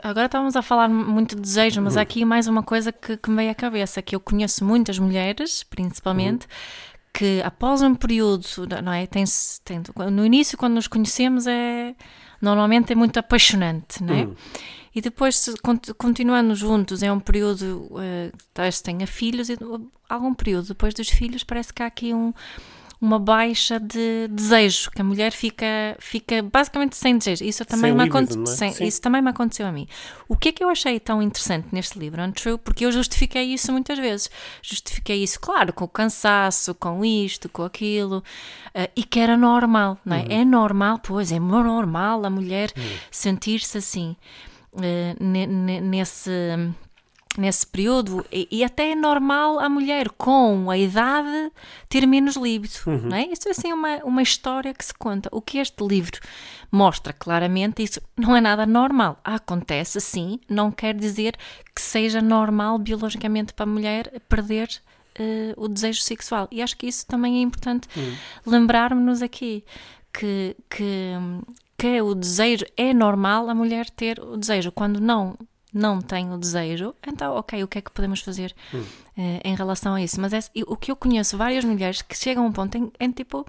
[0.02, 2.04] Agora estávamos a falar muito de desejo, mas há uhum.
[2.04, 5.64] aqui mais uma coisa que, que me veio à cabeça, que eu conheço muitas mulheres,
[5.64, 8.44] principalmente, uhum que após um período,
[8.84, 9.06] não é?
[9.06, 9.24] Tem,
[9.64, 11.94] tem, no início, quando nos conhecemos, é
[12.42, 14.28] normalmente é muito apaixonante, não é?
[14.96, 15.50] E depois,
[15.98, 19.58] continuando juntos, é um período, uh, talvez tenha filhos, e
[20.08, 22.32] algum período depois dos filhos, parece que há aqui um,
[23.04, 25.66] uma baixa de desejo, que a mulher fica,
[26.00, 27.44] fica basicamente sem desejo.
[27.44, 28.46] Isso também, sem me é?
[28.46, 29.88] sem, isso também me aconteceu a mim.
[30.30, 32.58] O que é que eu achei tão interessante neste livro, Untrue?
[32.58, 34.30] Porque eu justifiquei isso muitas vezes.
[34.62, 39.98] Justifiquei isso, claro, com o cansaço, com isto, com aquilo, uh, e que era normal,
[40.06, 40.22] não é?
[40.22, 40.28] Uhum.
[40.30, 42.84] É normal, pois, é normal a mulher uhum.
[43.12, 44.16] sentir-se assim.
[44.82, 46.32] Eh, nesse
[47.38, 51.52] nesse período e, e, até é normal a mulher com a idade
[51.90, 53.10] ter menos líbido, uhum.
[53.10, 53.26] não é?
[53.26, 55.30] Isso é assim uma, uma história que se conta.
[55.32, 56.20] O que este livro
[56.72, 59.20] mostra claramente, isso não é nada normal.
[59.24, 61.36] Acontece sim, não quer dizer
[61.74, 64.70] que seja normal biologicamente para a mulher perder
[65.20, 66.48] uh, o desejo sexual.
[66.52, 68.16] E acho que isso também é importante uhum.
[68.46, 69.64] lembrarmos-nos aqui
[70.14, 71.14] que, que
[71.84, 74.72] que o desejo é normal a mulher ter o desejo.
[74.72, 75.38] Quando não
[75.74, 78.80] não tem o desejo, então, ok, o que é que podemos fazer hum.
[79.18, 80.22] uh, em relação a isso?
[80.22, 83.12] Mas é, o que eu conheço várias mulheres que chegam a um ponto em, em
[83.12, 83.46] tipo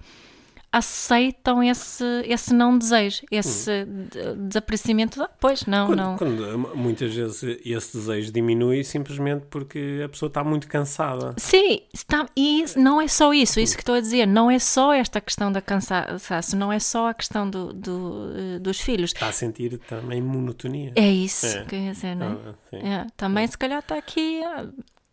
[0.74, 4.08] aceitam esse, esse não desejo, esse hum.
[4.48, 5.22] desaparecimento.
[5.22, 6.16] Ah, pois, não, quando, não.
[6.16, 11.32] Quando muitas vezes esse desejo diminui simplesmente porque a pessoa está muito cansada.
[11.37, 14.92] Sim, está, e não é só isso, isso que estou a dizer, não é só
[14.92, 19.12] esta questão da cansaço, não é só a questão do, do eh, dos filhos.
[19.12, 20.92] Está a sentir também monotonia.
[20.96, 21.64] É isso, é.
[21.66, 22.54] quer dizer, não é?
[22.72, 23.06] Ah, é.
[23.16, 24.42] Também, se calhar, está aqui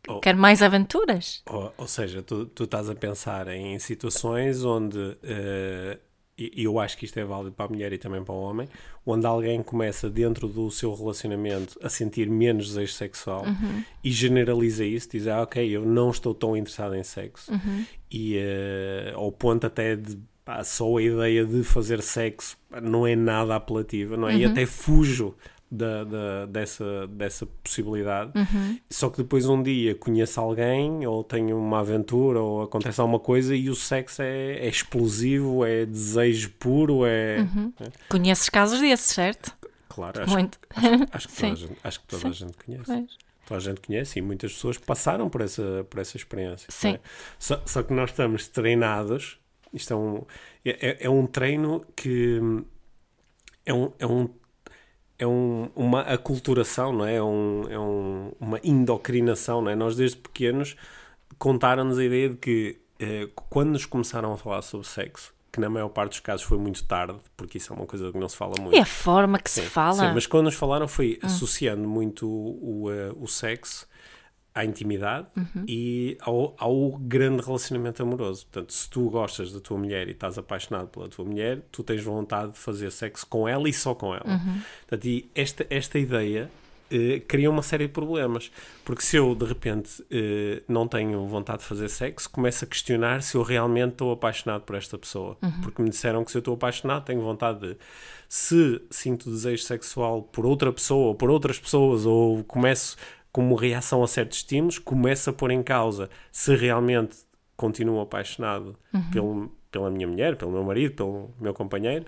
[0.08, 1.42] ah, ou, Quer mais aventuras?
[1.50, 6.00] Ou, ou seja, tu, tu, estás a pensar em situações onde, uh,
[6.38, 8.68] e eu acho que isto é válido para a mulher e também para o homem,
[9.06, 13.84] onde alguém começa dentro do seu relacionamento a sentir menos desejo sexual uhum.
[14.04, 17.52] e generaliza isso, diz, ah, ok, eu não estou tão interessado em sexo.
[17.52, 17.86] Uhum.
[18.10, 23.16] E uh, ao ponto até de pá, só a ideia de fazer sexo não é
[23.16, 24.34] nada apelativa, não é?
[24.34, 24.40] Uhum.
[24.40, 25.36] E até fujo
[25.72, 28.32] da, da, dessa, dessa possibilidade.
[28.36, 28.78] Uhum.
[28.90, 33.56] Só que depois um dia conheço alguém, ou tenho uma aventura, ou acontece alguma coisa
[33.56, 37.74] e o sexo é, é explosivo, é desejo puro, é, uhum.
[37.80, 37.86] é.
[38.10, 39.56] Conheces casos desses, certo?
[39.88, 40.60] Claro, acho, Muito.
[40.76, 42.86] acho, acho que, toda a gente, acho que toda a gente conhece.
[42.86, 43.18] Pois.
[43.46, 46.68] Toda a gente conhece e muitas pessoas passaram por essa, por essa experiência.
[46.68, 46.72] É?
[46.72, 46.94] Sim.
[46.94, 47.00] É?
[47.40, 49.40] Só, só, que nós estamos treinados,
[49.74, 50.24] isto é um,
[50.66, 52.42] é, é um treino que
[53.66, 54.30] é um, é um
[55.22, 57.16] é um, uma aculturação, não é?
[57.16, 59.76] É, um, é um, uma endocrinação, não é?
[59.76, 60.76] Nós desde pequenos
[61.38, 65.70] contaram-nos a ideia de que eh, quando nos começaram a falar sobre sexo, que na
[65.70, 68.36] maior parte dos casos foi muito tarde, porque isso é uma coisa que não se
[68.36, 68.76] fala muito.
[68.76, 70.08] E a forma que sim, se fala.
[70.08, 71.28] Sim, mas quando nos falaram foi hum.
[71.28, 73.88] associando muito o, o, eh, o sexo
[74.54, 75.64] à intimidade uhum.
[75.68, 78.46] e ao, ao, grande relacionamento amoroso.
[78.48, 82.04] Portanto, se tu gostas da tua mulher e estás apaixonado pela tua mulher, tu tens
[82.04, 84.28] vontade de fazer sexo com ela e só com ela.
[84.28, 84.62] Uhum.
[84.82, 86.52] Portanto, e esta, esta ideia
[86.92, 88.52] uh, cria uma série de problemas.
[88.84, 93.24] Porque se eu, de repente, uh, não tenho vontade de fazer sexo, começo a questionar
[93.24, 95.38] se eu realmente estou apaixonado por esta pessoa.
[95.42, 95.62] Uhum.
[95.62, 97.78] Porque me disseram que se eu estou apaixonado, tenho vontade de.
[98.28, 102.96] Se sinto desejo sexual por outra pessoa ou por outras pessoas, ou começo
[103.32, 107.18] como reação a certos estímulos, começa a pôr em causa se realmente
[107.56, 109.10] continuo apaixonado uhum.
[109.12, 112.06] pelo, pela minha mulher, pelo meu marido, pelo meu companheiro,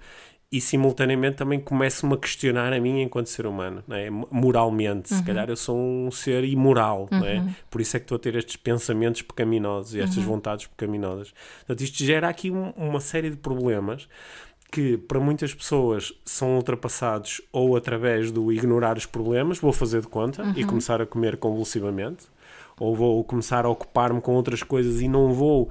[0.54, 4.08] e simultaneamente também começo-me a questionar a mim enquanto ser humano, é?
[4.10, 5.12] moralmente.
[5.12, 5.18] Uhum.
[5.18, 7.26] Se calhar eu sou um ser imoral, uhum.
[7.26, 7.44] é?
[7.72, 10.26] por isso é que estou a ter estes pensamentos pecaminosos e estas uhum.
[10.26, 11.34] vontades pecaminosas.
[11.60, 14.08] Portanto, isto gera aqui uma série de problemas
[14.74, 20.08] que para muitas pessoas são ultrapassados ou através do ignorar os problemas, vou fazer de
[20.08, 20.54] conta uhum.
[20.56, 22.26] e começar a comer convulsivamente,
[22.80, 25.70] ou vou começar a ocupar-me com outras coisas e não vou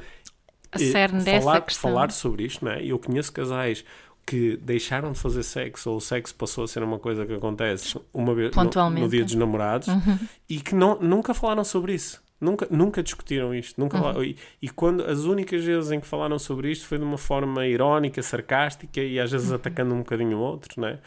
[0.70, 2.84] eh, falar, falar sobre isto, não é?
[2.84, 3.84] Eu conheço casais
[4.24, 8.00] que deixaram de fazer sexo ou o sexo passou a ser uma coisa que acontece
[8.14, 10.16] uma vez no, no, dia dos namorados uhum.
[10.48, 12.21] e que não, nunca falaram sobre isso.
[12.42, 13.80] Nunca, nunca discutiram isto.
[13.80, 14.24] Nunca uhum.
[14.24, 17.64] e, e, quando as únicas vezes em que falaram sobre isto foi de uma forma
[17.66, 19.56] irónica, sarcástica e às vezes uhum.
[19.56, 20.98] atacando um bocadinho o outro, né?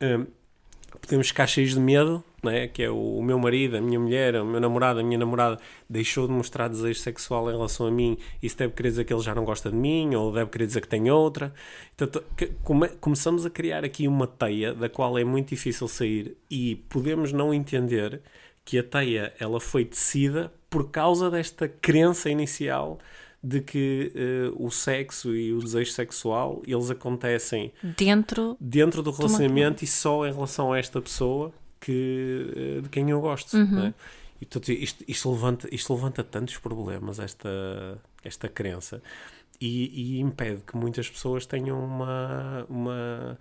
[0.00, 0.26] Um,
[1.00, 2.68] podemos ficar cheios de medo, né?
[2.68, 5.58] que é o, o, meu marido, a minha mulher, o meu namorado, a minha namorada
[5.88, 9.22] deixou de mostrar desejo sexual em relação a mim, isso deve querer dizer que ele
[9.22, 11.52] já não gosta de mim, ou deve querer dizer que tem outra.
[11.94, 12.22] Então,
[12.62, 17.32] come, começamos a criar aqui uma teia da qual é muito difícil sair e podemos
[17.32, 18.22] não entender
[18.64, 22.98] que a teia ela foi tecida por causa desta crença inicial
[23.42, 29.84] de que uh, o sexo e o desejo sexual eles acontecem dentro, dentro do relacionamento
[29.84, 33.56] e só em relação a esta pessoa que, uh, de quem eu gosto.
[33.56, 33.86] Uhum.
[33.86, 33.94] É?
[34.40, 37.48] E, portanto, isto, isto, levanta, isto levanta tantos problemas, esta,
[38.22, 39.02] esta crença,
[39.60, 43.38] e, e impede que muitas pessoas tenham uma, uma,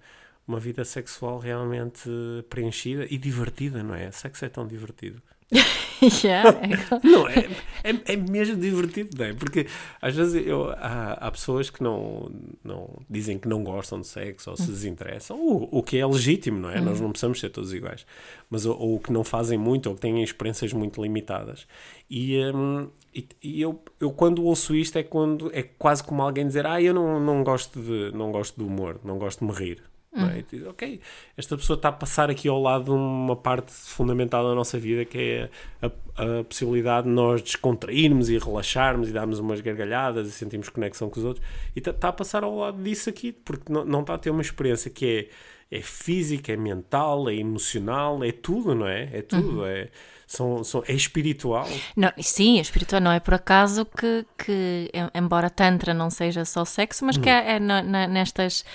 [0.48, 2.10] uma vida sexual realmente
[2.50, 4.12] preenchida e divertida, não é?
[4.12, 5.22] Sexo é tão divertido.
[6.24, 6.60] yeah.
[7.04, 7.48] não, é,
[7.84, 9.34] é, é, mesmo divertido, não é?
[9.34, 9.66] Porque
[10.02, 12.30] às vezes eu, há, há pessoas que não,
[12.62, 16.60] não dizem que não gostam de sexo ou se desinteressam, o, o que é legítimo,
[16.60, 16.80] não é?
[16.80, 16.86] Uhum.
[16.86, 18.06] Nós não precisamos ser todos iguais,
[18.50, 21.66] mas ou, ou que não fazem muito ou que têm experiências muito limitadas.
[22.10, 26.46] E, um, e, e, eu, eu quando ouço isto é quando é quase como alguém
[26.46, 29.58] dizer ah, eu não, não, gosto de, não gosto de humor, não gosto de me
[29.58, 29.84] rir.
[30.26, 30.44] É?
[30.50, 31.00] Diz, ok,
[31.36, 35.06] esta pessoa está a passar aqui ao lado de uma parte fundamental da nossa vida
[35.06, 35.50] que é
[35.82, 41.10] a, a possibilidade de nós descontrairmos e relaxarmos e darmos umas gargalhadas e sentirmos conexão
[41.10, 44.02] com os outros e está, está a passar ao lado disso aqui porque não, não
[44.02, 45.30] está a ter uma experiência que
[45.72, 49.10] é, é física, é mental, é emocional, é tudo, não é?
[49.12, 49.66] É tudo, uhum.
[49.66, 49.90] é
[50.28, 51.66] são, são, é espiritual.
[51.96, 53.02] Não, sim, é espiritual.
[53.02, 57.32] Não é por acaso que, que embora Tantra não seja só sexo, mas que hum.
[57.32, 58.66] é, é na, na, nestas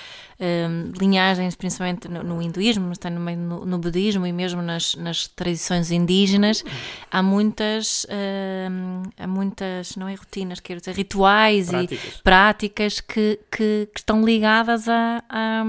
[0.42, 5.28] um, linhagens, principalmente no, no hinduísmo, mas também no, no, budismo e mesmo nas, nas
[5.28, 6.64] tradições indígenas,
[7.10, 12.04] há muitas, um, há muitas, não é rotinas, quero dizer, rituais práticas.
[12.04, 15.62] e práticas que, que, que, estão ligadas à, à,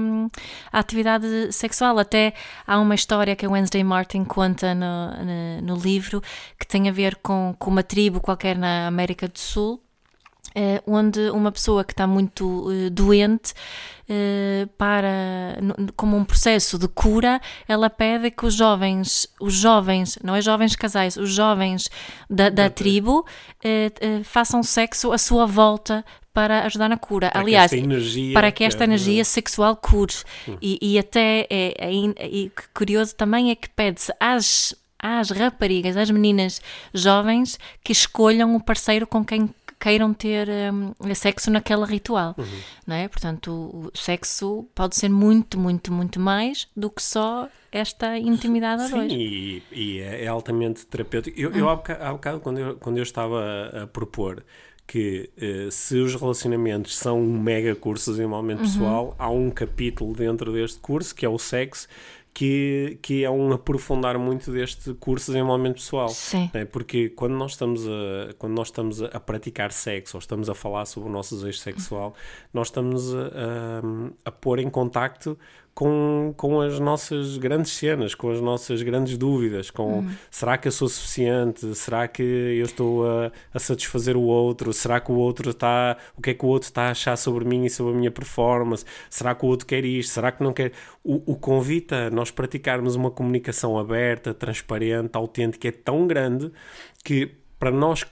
[0.72, 1.98] à, atividade sexual.
[1.98, 2.34] Até
[2.66, 6.22] há uma história que a Wednesday Martin conta no, no no livro,
[6.58, 9.83] que tem a ver com, com uma tribo qualquer na América do Sul,
[10.56, 13.52] Uh, onde uma pessoa que está muito uh, doente,
[14.08, 15.56] uh, para
[15.96, 20.76] como um processo de cura, ela pede que os jovens, os jovens, não é jovens
[20.76, 21.90] casais, os jovens
[22.30, 23.26] da, da tribo
[24.22, 27.30] façam sexo à sua volta para ajudar na cura.
[27.30, 30.12] Para Aliás, que energia, para que esta energia sexual cure.
[30.48, 30.56] Hum.
[30.60, 36.10] E, e, até é, é, é, curioso também é que pede-se às às raparigas, às
[36.10, 36.62] meninas
[36.94, 39.50] jovens que escolham o parceiro com quem
[39.84, 42.44] queiram ter um, sexo naquela ritual, uhum.
[42.86, 43.06] não é?
[43.06, 48.84] Portanto, o, o, sexo pode ser muito, muito, muito mais do que só esta intimidade
[48.84, 49.12] a dois.
[49.12, 51.38] Sim, e, e é, é, altamente terapêutico.
[51.38, 54.42] Eu, eu há, bocado, há bocado, quando eu, quando eu estava a, a propor
[54.86, 58.64] que uh, se os relacionamentos são um mega curso de desenvolvimento uhum.
[58.64, 61.88] pessoal, há um capítulo dentro deste curso que é o sexo,
[62.34, 66.08] que, que é um aprofundar muito deste curso de desenvolvimento pessoal.
[66.08, 66.50] Sim.
[66.52, 66.64] Né?
[66.64, 70.84] Porque quando nós estamos, a, quando nós estamos a, praticar sexo ou estamos a falar
[70.84, 72.12] sobre o nosso desejo sexual,
[72.52, 73.82] nós estamos a, a,
[74.24, 75.38] a pôr em contacto
[75.74, 80.10] com, com as nossas grandes cenas, com as nossas grandes dúvidas, com hum.
[80.30, 81.74] será que eu sou suficiente?
[81.74, 84.72] Será que eu estou a, a, satisfazer o outro?
[84.72, 87.44] Será que o outro está, o que é que o outro está a achar sobre
[87.44, 88.84] mim e sobre a minha performance?
[89.10, 90.12] Será que o outro quer isto?
[90.12, 90.72] Será que não quer?
[91.02, 96.52] O, o convite a nós praticarmos uma comunicação aberta, transparente, autêntica é tão grande
[97.02, 98.04] que para nós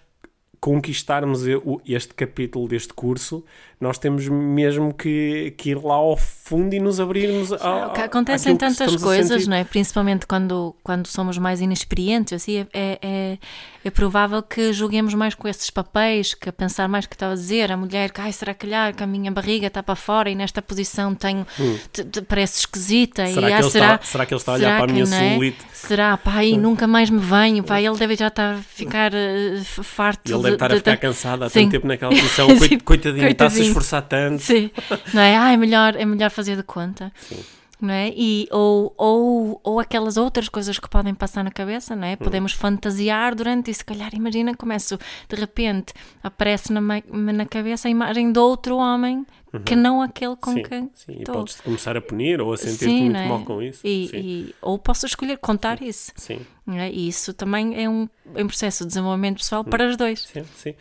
[0.63, 1.41] conquistarmos
[1.85, 3.45] este capítulo deste curso,
[3.81, 8.95] nós temos mesmo que, que ir lá ao fundo e nos abrirmos ao, Acontecem tantas
[8.95, 9.65] coisas, não é?
[9.65, 13.39] Principalmente quando, quando somos mais inexperientes, assim, é, é, é,
[13.85, 17.35] é provável que julguemos mais com esses papéis, que a pensar mais que estava a
[17.35, 20.31] dizer, a mulher, que ai, será que calhar que a minha barriga está para fora
[20.31, 21.79] e nesta posição tenho, hum.
[21.93, 23.27] te, te, parece esquisita.
[23.27, 25.03] Será, e, ah, que será, está, será que ele está a olhar para a minha
[25.03, 25.07] é?
[25.07, 25.59] celulite?
[25.73, 26.59] Será, pai, hum.
[26.59, 30.33] nunca mais me venho, pai, ele deve já estar a ficar uh, farto.
[30.33, 32.49] Ele estar a ficar de, cansado há tanto tempo naquela posição,
[32.85, 34.43] coitadinho, está a se esforçar tanto.
[34.43, 34.71] Sim,
[35.13, 35.37] não é?
[35.37, 37.13] Ah, é melhor, é melhor fazer de conta.
[37.29, 37.43] Sim.
[37.83, 38.13] Não é?
[38.17, 42.13] e, ou, ou, ou aquelas outras coisas que podem passar na cabeça, não é?
[42.13, 42.19] Hum.
[42.19, 44.97] Podemos fantasiar durante e se calhar, imagina, começo,
[45.29, 45.93] de repente,
[46.23, 49.63] aparece na, na cabeça a imagem de outro homem uhum.
[49.65, 53.03] que não aquele com sim, quem Sim, e podes começar a punir ou a sentir-te
[53.03, 53.27] muito é?
[53.27, 53.81] mal com isso.
[53.85, 55.87] E, e, ou posso escolher contar sim.
[55.87, 56.13] isso.
[56.15, 56.41] Sim.
[56.69, 56.89] É?
[56.89, 59.71] E isso também é um, é um processo de desenvolvimento pessoal hum.
[59.71, 60.21] para os dois.
[60.21, 60.75] Sim, sim.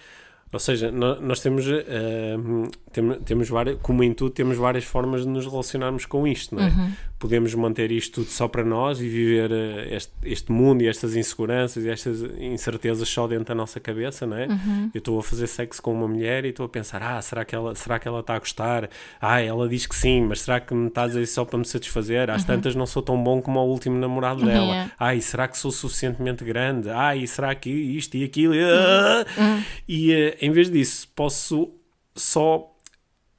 [0.54, 5.30] Ou seja, nós, temos, uh, temos, temos várias, como em tudo, temos várias formas de
[5.30, 6.68] nos relacionarmos com isto, não é?
[6.68, 10.88] Uhum podemos manter isto tudo só para nós e viver uh, este, este, mundo e
[10.88, 14.47] estas inseguranças e estas incertezas só dentro da nossa cabeça, não é?
[14.47, 14.89] Uhum.
[14.91, 17.53] Eu estou a fazer sexo com uma mulher e estou a pensar, ah, será que
[17.53, 18.89] ela será que ela está a gostar?
[19.21, 21.65] Ah, ela diz que sim, mas será que me está a dizer só para me
[21.65, 22.31] satisfazer?
[22.31, 22.47] Às uhum.
[22.47, 24.86] tantas não sou tão bom como o último namorado dela.
[24.86, 24.89] Uhum.
[24.97, 26.89] Ah, e será que sou suficientemente grande?
[26.89, 28.55] Ah, e será que isto e aquilo?
[28.55, 29.63] Uhum.
[29.88, 31.72] E uh, em vez disso, posso
[32.15, 32.70] só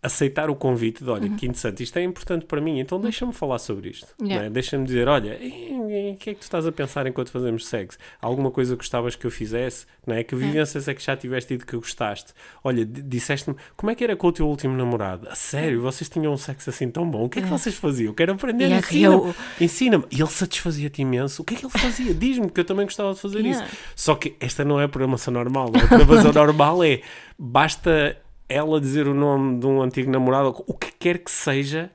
[0.03, 3.59] aceitar o convite de, olha, que interessante, isto é importante para mim, então deixa-me falar
[3.61, 4.09] sobre isto.
[4.21, 4.41] Yeah.
[4.41, 4.51] não é?
[4.51, 7.99] Deixa-me dizer, olha, o que é que tu estás a pensar enquanto fazemos sexo?
[8.21, 9.87] Alguma coisa que gostavas que eu fizesse?
[10.05, 10.25] Não é?
[10.25, 12.33] Que vivências é que já tiveste tido que gostaste?
[12.65, 15.29] Olha, disseste-me, como é que era com o teu último namorado?
[15.29, 17.27] A sério, vocês tinham um sexo assim tão bom?
[17.27, 18.09] O que é que vocês faziam?
[18.11, 19.15] Eu quero aprender, é ensina-me.
[19.15, 20.05] eu- Ensina-me.
[20.11, 21.43] E ele satisfazia-te imenso.
[21.43, 22.13] O que é que ele fazia?
[22.13, 23.65] Diz-me, que eu também gostava de fazer Yeah.
[23.67, 23.77] isso.
[23.95, 25.71] Só que esta não é a programação normal.
[25.75, 25.79] é?
[25.85, 27.03] A programação normal é
[27.39, 28.17] basta
[28.49, 31.91] ela dizer o nome de um antigo namorado, o que quer que seja,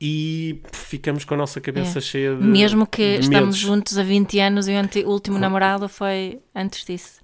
[0.00, 2.02] e ficamos com a nossa cabeça É.
[2.02, 2.42] cheia de.
[2.42, 3.56] Mesmo que de estamos medos.
[3.56, 4.72] juntos há 20 anos e
[5.04, 7.22] o último namorado foi antes disso.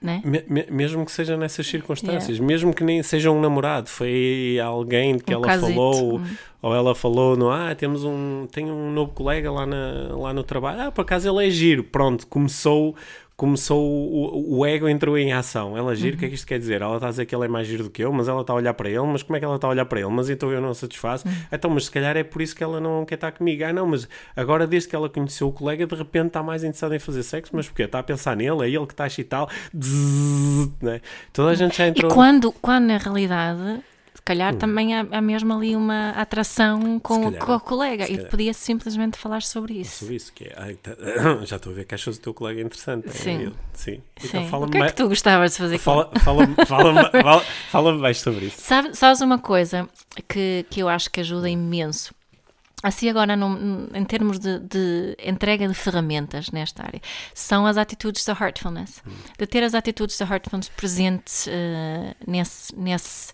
[0.00, 0.22] Né?
[0.24, 5.18] Me- me- mesmo que seja nessas circunstâncias, mesmo que nem seja um namorado, foi alguém
[5.18, 5.66] que Um ela casito.
[5.74, 6.26] falou, Hum.
[6.62, 10.44] ou ela falou no ah, temos um, tem um novo colega lá, na, lá no
[10.44, 12.94] trabalho, ah, por acaso ele é giro, pronto, começou,
[13.38, 15.78] começou o, o ego entrou em ação.
[15.78, 16.82] Ela giro, o que é que isto quer dizer?
[16.82, 18.52] Ela está a dizer que ele é mais giro do que eu, mas ela está
[18.52, 20.08] a olhar para ele, mas como é que ela está a olhar para ele?
[20.10, 21.24] Mas então eu não satisfaço.
[21.52, 23.62] Então, mas se calhar é por isso que ela não quer estar comigo.
[23.64, 26.96] Ah, não, mas agora desde que ela conheceu o colega, de repente está mais interessada
[26.96, 27.84] em fazer sexo, mas porquê?
[27.84, 31.00] Está a pensar nele, é ele que está a Dzz, né?
[31.32, 32.10] Toda a gente já E entrou.
[32.12, 33.80] quando, quando na realidade,
[34.28, 37.20] se calhar também há, há mesmo ali uma atração com, Hum.
[37.20, 40.00] O- calhar, com o colega e podia simplesmente falar sobre isso.
[40.00, 40.94] Sobre isso, que é, ai, tá-
[41.46, 43.08] já estou a ver que achas o teu colega interessante.
[43.08, 43.34] é Sim.
[43.36, 43.54] ele.
[43.72, 44.02] Sim.
[44.18, 44.28] Sim.
[44.28, 47.10] Então o fala-me que é mais, que tu gostavas de fazer com fala, fala, fala,
[47.10, 48.60] fala, fala mais sobre isso.
[48.60, 49.88] Sabe, sabes uma coisa
[50.28, 52.12] que, que eu acho que ajuda imenso?
[52.82, 57.00] Assim, agora, num- em termos de, de entrega de ferramentas nesta área,
[57.34, 59.02] são as atitudes da Heartfulness.
[59.36, 63.32] De ter as atitudes da Heartfulness presentes eh, nesse, nesse,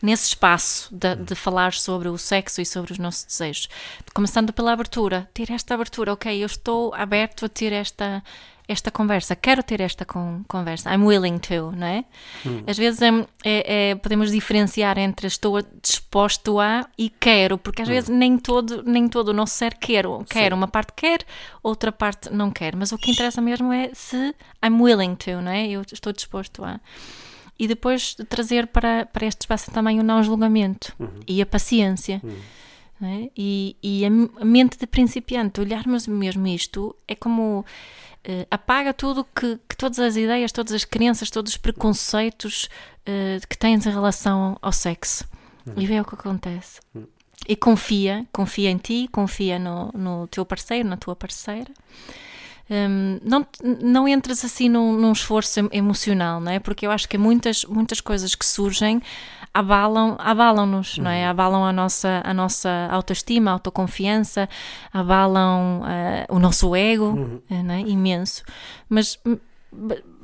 [0.00, 3.68] nesse espaço de, de falar sobre o sexo e sobre os nossos desejos.
[4.14, 5.28] Começando pela abertura.
[5.34, 6.14] Ter esta abertura.
[6.14, 8.22] Ok, eu estou aberto a ter esta
[8.68, 12.04] esta conversa, quero ter esta con- conversa, I'm willing to, não é?
[12.66, 17.88] Às vezes hum, é- é- podemos diferenciar entre estou disposto a e quero, porque às
[17.88, 21.20] vezes nem todo, nem todo o nosso ser quer, quer, uma parte quer,
[21.62, 25.52] outra parte não quer, mas o que interessa mesmo é se I'm willing to, não
[25.52, 25.68] é?
[25.68, 26.80] Eu estou disposto a.
[27.58, 30.92] E depois de trazer para, para este espaço também o não julgamento
[31.26, 32.20] e a paciência.
[33.00, 33.30] é?
[33.36, 34.10] E, e a
[34.44, 37.64] mente de principiante, olharmos mesmo isto, é como
[38.26, 42.68] eh, apaga tudo que, que todas as ideias, todas as crenças, todos os preconceitos
[43.06, 45.24] eh, que tens em relação ao sexo
[45.76, 46.80] e vê o que acontece.
[47.48, 51.72] E confia, confia em ti, confia no, no teu parceiro, na tua parceira.
[52.68, 53.46] Hum, não,
[53.80, 56.58] não entres assim num, num esforço em- emocional, não é?
[56.58, 59.00] Porque eu acho que muitas, muitas coisas que surgem
[59.54, 61.26] abalam, abalam-nos, não é?
[61.26, 64.48] Abalam a nossa, a nossa autoestima, a autoconfiança,
[64.92, 67.80] abalam eh, o nosso ego, eh, não é?
[67.80, 68.42] Imenso.
[68.88, 69.18] Mas,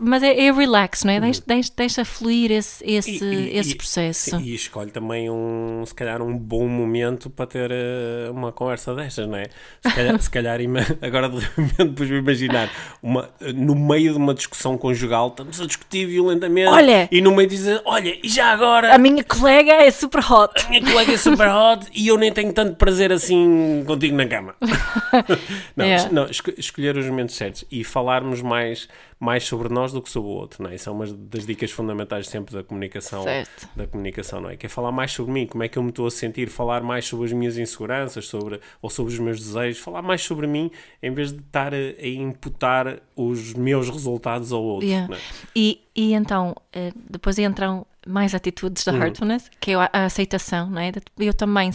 [0.02, 1.20] mas é, é relax, não é?
[1.20, 4.30] Deixa, deixa, deixa fluir esse, esse, E- e- esse processo.
[4.36, 8.94] sim, e escolhe também um, se calhar, um bom momento para ter eh, uma conversa
[8.94, 9.44] destas, não é?
[9.86, 10.58] Se calhar, se calhar
[11.00, 12.70] agora de repente pus-me imaginar
[13.02, 17.08] uma, no meio de uma discussão conjugal, estamos a discutir violentamente Olha!
[17.10, 20.52] e no meio dizer, olha, e já agora A minha colega é super hot.
[20.66, 24.26] a minha colega é super hot e eu nem tenho tanto prazer assim contigo na
[24.26, 24.54] cama.
[25.76, 26.06] não, Yeah.
[26.06, 28.88] es- não, esco- escolher os momentos certos e falarmos mais,
[29.20, 30.74] mais sobre nós do que sobre o outro, não é?
[30.74, 33.68] Isso é uma das dicas fundamentais sempre da comunicação, Certo.
[33.76, 34.56] da comunicação, não é?
[34.56, 36.82] Que é falar mais sobre mim, como é que eu me estou a sentir, falar
[36.82, 40.70] mais sobre as minhas inseguranças, sobre, ou sobre os meus desejos, falar mais sobre mim
[41.02, 44.88] em vez de estar a, a imputar os meus resultados ao outro.
[44.88, 45.14] Yeah.
[45.14, 45.18] é?
[45.54, 50.80] E, e então, eh, depois entram mais atitudes da Heartfulness, que é a, aceitação, não
[50.80, 50.92] é?
[51.18, 51.70] Eu também,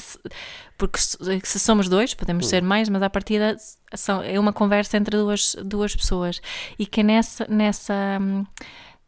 [0.77, 3.55] porque se, se somos dois, podemos ser mais, mas à partida
[3.93, 6.41] são, é uma conversa entre duas, duas pessoas.
[6.77, 8.19] E que nessa, nessa,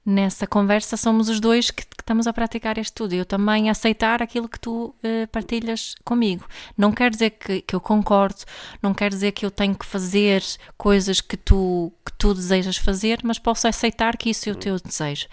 [0.06, 3.14] nessa conversa somos os dois que, que estamos a praticar este tudo.
[3.14, 6.46] Eu também aceitar aquilo que tu eh, partilhas comigo.
[6.76, 8.40] Não quer dizer que, que eu concordo,
[8.82, 10.44] não quer dizer que eu tenho que fazer
[10.78, 14.80] coisas que tu, que tu desejas fazer, mas posso aceitar que isso é o teu
[14.80, 15.28] desejo.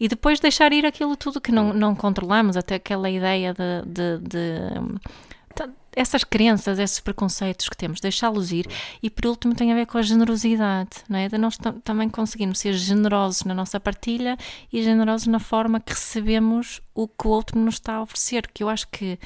[0.00, 4.18] E depois deixar ir aquilo tudo que não, não controlamos, até aquela ideia de- de-
[4.26, 4.98] de
[5.96, 8.66] essas crenças, esses preconceitos que temos, deixá-los ir.
[9.02, 11.28] E por último tem a ver com a generosidade, não é?
[11.28, 14.36] De nós tam- também conseguirmos ser generosos na nossa partilha
[14.72, 18.62] e generosos na forma que recebemos o que o outro nos está a oferecer, que
[18.62, 19.18] eu acho que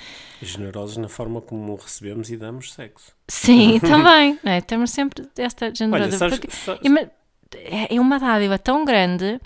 [0.43, 3.13] Generosos na forma como recebemos e damos sexo.
[3.29, 4.61] sim, também, não é?
[4.61, 6.19] Temos sempre esta Olha, generosidade.
[6.19, 7.11] sabes, porque sabes- ima-
[7.55, 9.41] é é uma dádiva tão grande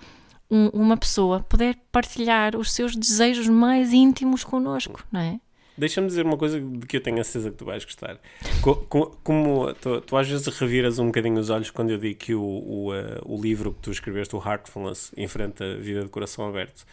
[0.50, 5.40] um- uma pessoa poder partilhar os seus desejos mais íntimos connosco, não é?
[5.76, 8.18] Deixa-me dizer uma coisa de que eu tenho a certeza que tu vais gostar.
[8.60, 12.18] Co- co- Como tu, tu às vezes reviras um bocadinho os olhos quando eu digo
[12.18, 16.08] que o, o, eh, o livro que tu escreveste, o Heartfulness, enfrenta a vida de
[16.08, 16.84] coração aberto,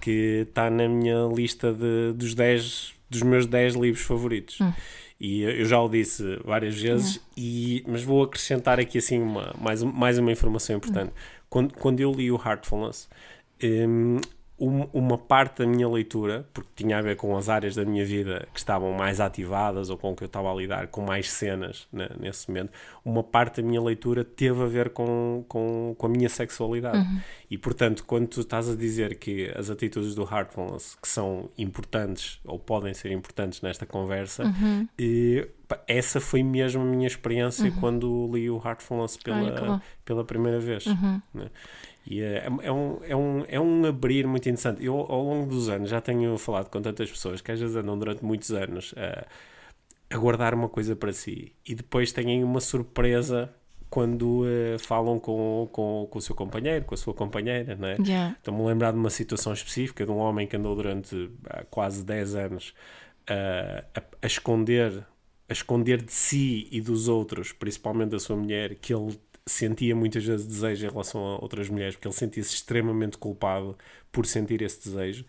[0.00, 4.60] que está na minha lista de, dos 10 dos meus 10 livros favoritos.
[4.60, 4.72] Hum.
[5.18, 9.82] E eu já o disse várias vezes, e, mas vou acrescentar aqui assim uma, mais,
[9.82, 11.12] mais uma informação importante.
[11.48, 13.08] Quando, quando eu li o Heartfulness,
[13.62, 14.20] hum,
[14.58, 18.04] um- uma parte da minha leitura, porque tinha a ver com as áreas da minha
[18.06, 21.86] vida que estavam mais ativadas ou com que eu estava a lidar com mais cenas
[21.92, 22.70] né, nesse momento,
[23.04, 27.06] uma parte da minha leitura teve a ver com, com, com a minha sexualidade.
[27.50, 32.40] E portanto, quando tu estás a dizer que as atitudes do Heartfulness que são importantes
[32.44, 34.44] ou podem ser importantes nesta conversa,
[34.98, 39.54] eh, pá, essa foi mesmo a minha experiência quando li o Heartfulness que bom.
[39.54, 40.86] pela, pela primeira vez.
[41.34, 41.50] né?
[42.06, 44.84] E é, é, um, é, um, é um abrir muito interessante.
[44.84, 47.98] Eu, ao longo dos anos, já tenho falado com tantas pessoas que às vezes andam
[47.98, 49.26] durante muitos anos a,
[50.14, 53.52] a guardar uma coisa para si e depois têm uma surpresa
[53.90, 57.96] quando eh, falam com, com, com o seu companheiro, com a sua companheira, não é?
[58.04, 58.36] Yeah.
[58.36, 61.30] Estou-me a lembrar de uma situação específica de um homem que andou durante
[61.70, 62.74] quase 10 anos
[63.28, 65.06] ah, a, a esconder
[65.48, 69.16] a esconder de si e dos outros, principalmente da sua mulher, que ele
[69.48, 73.76] sentia muitas vezes desejo em relação a outras mulheres, porque ele sentia-se extremamente culpado
[74.10, 75.24] por sentir esse desejo.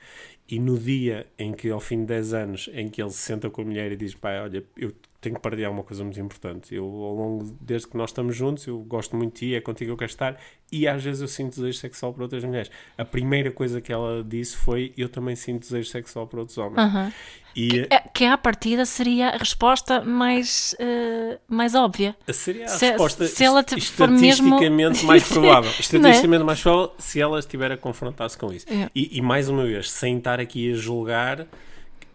[0.49, 3.49] E no dia em que, ao fim de 10 anos, em que ele se senta
[3.49, 6.73] com a mulher e diz: Pai, olha, eu tenho que partilhar uma coisa muito importante.
[6.73, 9.89] Eu, ao longo, desde que nós estamos juntos, eu gosto muito de ti, é contigo
[9.89, 10.39] que eu quero estar,
[10.71, 12.71] e às vezes eu sinto desejo sexual por outras mulheres.
[12.97, 16.77] A primeira coisa que ela disse foi: Eu também sinto desejo sexual por outros homens.
[16.77, 17.11] Aham.
[17.55, 22.15] E É, Que à partida seria a resposta mais, eh, mais óbvia.
[22.31, 25.71] seria a Se- resposta se ela te- for mesmo- estatisticamente mais provável.
[25.71, 25.79] é?
[25.79, 28.67] Estatisticamente mais provável se ela estiver a confrontar-se com isso.
[28.71, 28.87] É.
[28.93, 31.47] E, e mais uma vez, sem estar aqui a julgar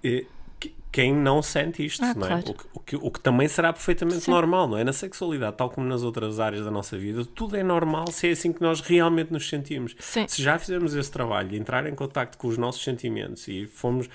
[0.05, 0.25] eh,
[0.61, 2.29] que- quem não sente isto, Ah, não é?
[2.29, 2.51] claro.
[2.51, 4.31] o, que, o, que, o que também será perfeitamente Sim.
[4.31, 4.85] normal, não é?
[4.85, 8.31] Na sexualidade, tal como nas outras áreas da nossa vida, tudo é normal se é
[8.33, 9.95] assim que nós realmente nos sentimos.
[9.99, 10.27] Sim.
[10.29, 14.09] Se já fizemos esse trabalho entrar em contacto com os nossos sentimentos e fomos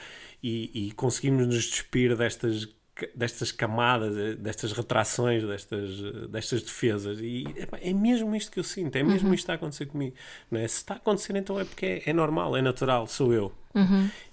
[0.43, 2.67] e, e conseguimos nos despir destas
[3.15, 8.59] destas camadas, eh, destas retrações, destas, eh, destas defesas e epá, é mesmo isto que
[8.59, 10.15] eu sinto, é mesmo isto que está a acontecer comigo
[10.49, 10.67] não é?
[10.67, 13.53] se está a acontecer então é porque é, é normal, é natural, sou eu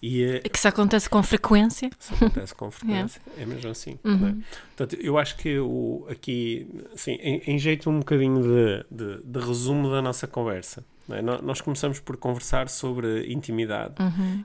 [0.02, 1.90] e eh, Que isso acontece com frequência.
[1.98, 3.98] isso acontece com frequência, é mesmo assim.
[4.02, 4.34] não é?
[4.74, 9.38] Portanto, eu acho que o, aqui, assim, em, em jeito um bocadinho de, de, de
[9.38, 11.20] resumo da nossa conversa, é?
[11.20, 13.94] Nós começamos por conversar sobre intimidade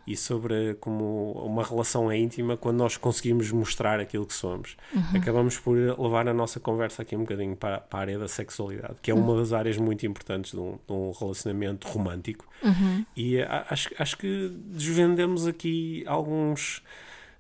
[0.06, 4.76] e sobre como uma relação é íntima quando nós conseguimos mostrar aquilo que somos.
[5.16, 8.96] Acabamos por levar a nossa conversa aqui um bocadinho para, para a área da sexualidade,
[9.02, 12.46] que é uma das áreas muito importantes de um, de um relacionamento romântico.
[13.16, 16.82] E eh, acho, acho que desvendamos aqui alguns.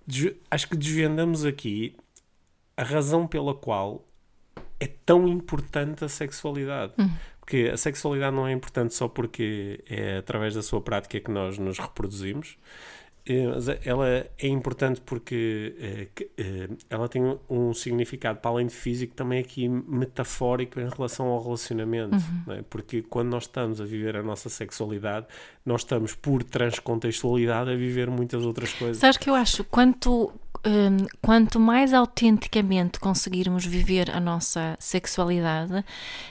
[0.07, 1.95] des- Acho que desvendamos aqui
[2.77, 4.05] a razão pela qual
[4.79, 6.93] é tão importante a sexualidade.
[7.49, 11.57] Porque a sexualidade não é importante só porque é através da sua prática que nós
[11.57, 12.59] nos reproduzimos.
[13.25, 18.75] eh, mas Ela é importante porque eh, eh, ela tem um significado, para além de
[18.75, 22.17] físico, também aqui metafórico em relação ao relacionamento.
[22.45, 22.61] não é?
[22.69, 25.25] Porque quando nós estamos a viver a nossa sexualidade,
[25.65, 28.97] nós estamos, por transcontextualidade, a viver muitas outras coisas.
[28.97, 30.31] Sabes que eu acho, quanto,
[30.65, 35.83] hum, quanto mais autenticamente conseguirmos viver a nossa sexualidade,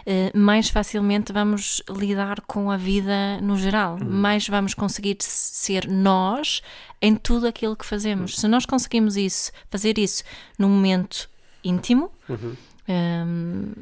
[0.06, 3.98] eh, mais facilmente vamos lidar com a vida no geral.
[4.02, 6.62] Mais vamos conseguir ser nós
[7.00, 8.36] em tudo aquilo que fazemos.
[8.36, 10.24] Se nós conseguimos isso, fazer isso
[10.58, 11.28] num momento
[11.64, 13.72] íntimo, hum,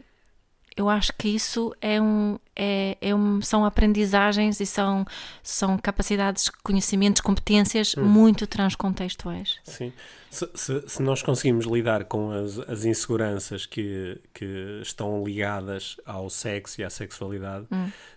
[0.76, 5.06] eu acho que isso é um, é, é um, são aprendizagens e são,
[5.42, 9.56] são capacidades, conhecimentos, competências muito transcontextuais.
[9.64, 9.90] Sim.
[10.30, 16.28] Se, se- se nós conseguimos lidar com as, as inseguranças que, que estão ligadas ao
[16.28, 17.66] sexo e à sexualidade,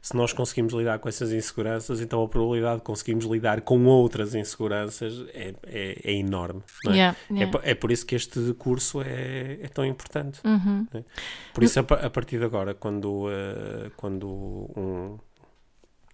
[0.01, 4.35] se nós conseguimos lidar com essas inseguranças, então a probabilidade de conseguirmos lidar com outras
[4.35, 6.61] inseguranças é, é, é enorme.
[6.87, 6.89] é?
[6.89, 7.51] Yeah, É, yeah.
[7.57, 10.39] po- é por isso que este curso é, é tão importante.
[10.43, 10.85] Uhum.
[10.93, 11.03] é?
[11.53, 14.27] Por isso, a, a partir de agora, quando, eh, quando
[14.75, 15.17] um,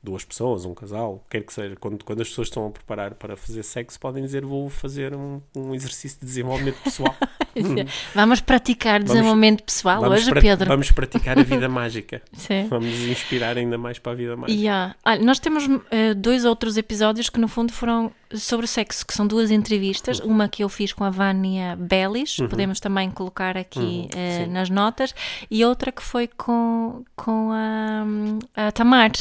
[0.05, 3.35] duas pessoas, um casal, quer que seja, quando, quando as pessoas estão a preparar para
[3.35, 7.15] fazer sexo, podem dizer vou fazer um, um exercício de desenvolvimento pessoal.
[8.13, 10.67] Vamos praticar desenvolvimento pessoal hoje, pra- Pedro.
[10.67, 12.21] vamos praticar a vida mágica.
[12.33, 12.67] Sim.
[12.69, 14.59] Vamos nos inspirar ainda mais para a vida mágica.
[14.59, 14.95] Yeah.
[15.05, 19.25] Olha, nós temos eh, dois outros episódios que no fundo foram sobre sexo, que são
[19.25, 20.27] duas entrevistas, Uhum.
[20.31, 23.79] uma que eu fiz com a Vânia Bellis, podemos também colocar aqui
[24.13, 24.51] Uhum, sim.
[24.51, 25.13] nas notas,
[25.49, 28.03] e outra que foi com, com a,
[28.67, 29.11] a Tamar,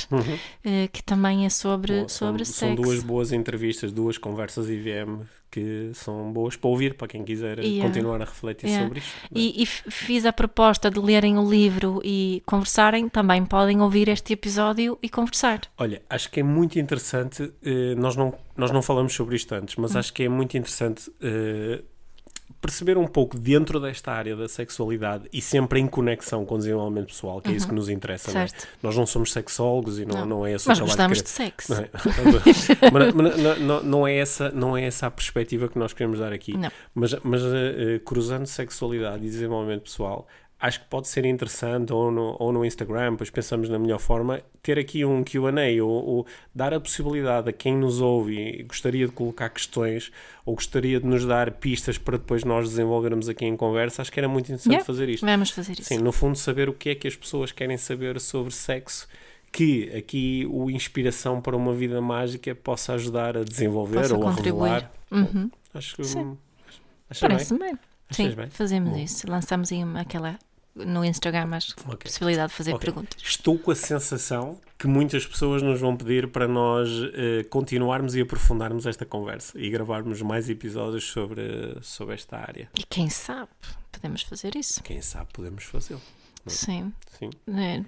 [0.64, 2.08] eh, que também é sobre, Uhum.
[2.08, 2.82] São, sobre são sexo.
[2.82, 5.20] duas boas entrevistas, duas conversas IVM
[5.54, 7.86] que são boas para ouvir, para quem quiser Yeah.
[7.86, 8.84] continuar a refletir Yeah.
[8.84, 9.12] sobre isto.
[9.34, 14.08] E, e f- fiz a proposta de lerem o livro e conversarem, também podem ouvir
[14.08, 15.60] este episódio e conversar.
[15.78, 19.76] Olha, acho que é muito interessante, eh, nós, não, nós não falamos sobre isto antes,
[19.78, 19.82] Hum.
[19.82, 21.82] mas acho que é muito interessante eh,
[22.64, 27.08] perceber um pouco dentro desta área da sexualidade e sempre em conexão com o desenvolvimento
[27.08, 28.32] pessoal, que é isso que nos interessa.
[28.32, 28.44] não é?
[28.44, 28.48] Uhum.
[28.82, 30.26] Nós não somos sexólogos e não, não.
[30.26, 30.46] Não.
[30.46, 31.74] é esse o Mas trabalho gostamos que de sexo.
[31.74, 31.90] Não é?
[32.90, 36.54] mas, não, não- é essa, não é essa a perspectiva que nós queremos dar aqui.
[36.94, 40.26] Mas, mas eh, cruzando sexualidade e desenvolvimento pessoal,
[40.66, 44.40] acho que pode ser interessante, ou no, ou no Instagram, pois pensamos na melhor forma,
[44.62, 49.06] ter aqui um QA, ou, ou dar a possibilidade a quem nos ouve e gostaria
[49.06, 50.10] de colocar questões,
[50.46, 54.00] ou gostaria de nos dar pistas para depois nós desenvolvermos aqui em conversa.
[54.00, 55.26] Acho que era muito interessante Yeah, fazer isto.
[55.26, 55.84] Vamos fazer isso.
[55.84, 59.06] Sim, no fundo, saber o que é que as pessoas querem saber sobre sexo.
[59.52, 64.90] Que aqui o Inspiração para uma Vida Mágica possa ajudar a desenvolver ou a revelar.
[65.12, 65.48] Uhum.
[65.74, 66.04] Acho que.
[66.04, 66.24] Sim.
[66.24, 66.38] Bem.
[67.20, 67.78] Parece bem.
[68.10, 68.48] Achas Sim, bem?
[68.50, 68.98] fazemos Bom.
[68.98, 69.30] isso.
[69.30, 70.38] Lançamos aí uma- aquela
[70.74, 71.58] no Instagram a
[71.92, 71.98] Ok.
[72.04, 72.84] possibilidade de fazer Ok.
[72.86, 73.22] perguntas.
[73.22, 78.20] Estou com a sensação que muitas pessoas nos vão pedir para nós eh, continuarmos e
[78.20, 82.68] aprofundarmos esta conversa e gravarmos mais episódios sobre, sobre esta área.
[82.78, 83.50] E quem sabe,
[83.92, 84.82] podemos fazer isso.
[84.82, 86.02] Quem sabe podemos fazê-lo.
[86.46, 86.92] Sim.
[87.18, 87.30] Sim.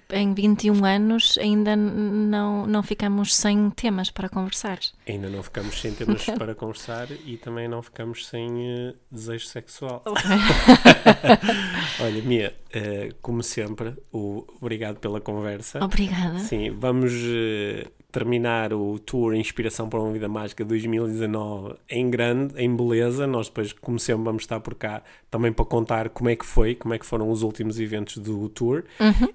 [0.09, 4.79] É, Em 21 anos ainda não, não ficamos sem temas para conversar.
[5.07, 10.03] Ainda não ficamos sem temas para conversar e também não ficamos sem eh, desejo sexual.
[12.01, 15.83] Olha, Mia, eh, como sempre, o, obrigado pela conversa.
[15.83, 16.39] Obrigada.
[16.39, 22.73] Sim, vamos eh, terminar o tour Inspiração para uma Vida Mágica 2019 em grande, em
[22.73, 23.27] beleza.
[23.27, 26.75] Nós depois, como sempre, vamos estar por cá também para contar como é que foi,
[26.75, 28.83] como é que foram os últimos eventos do tour.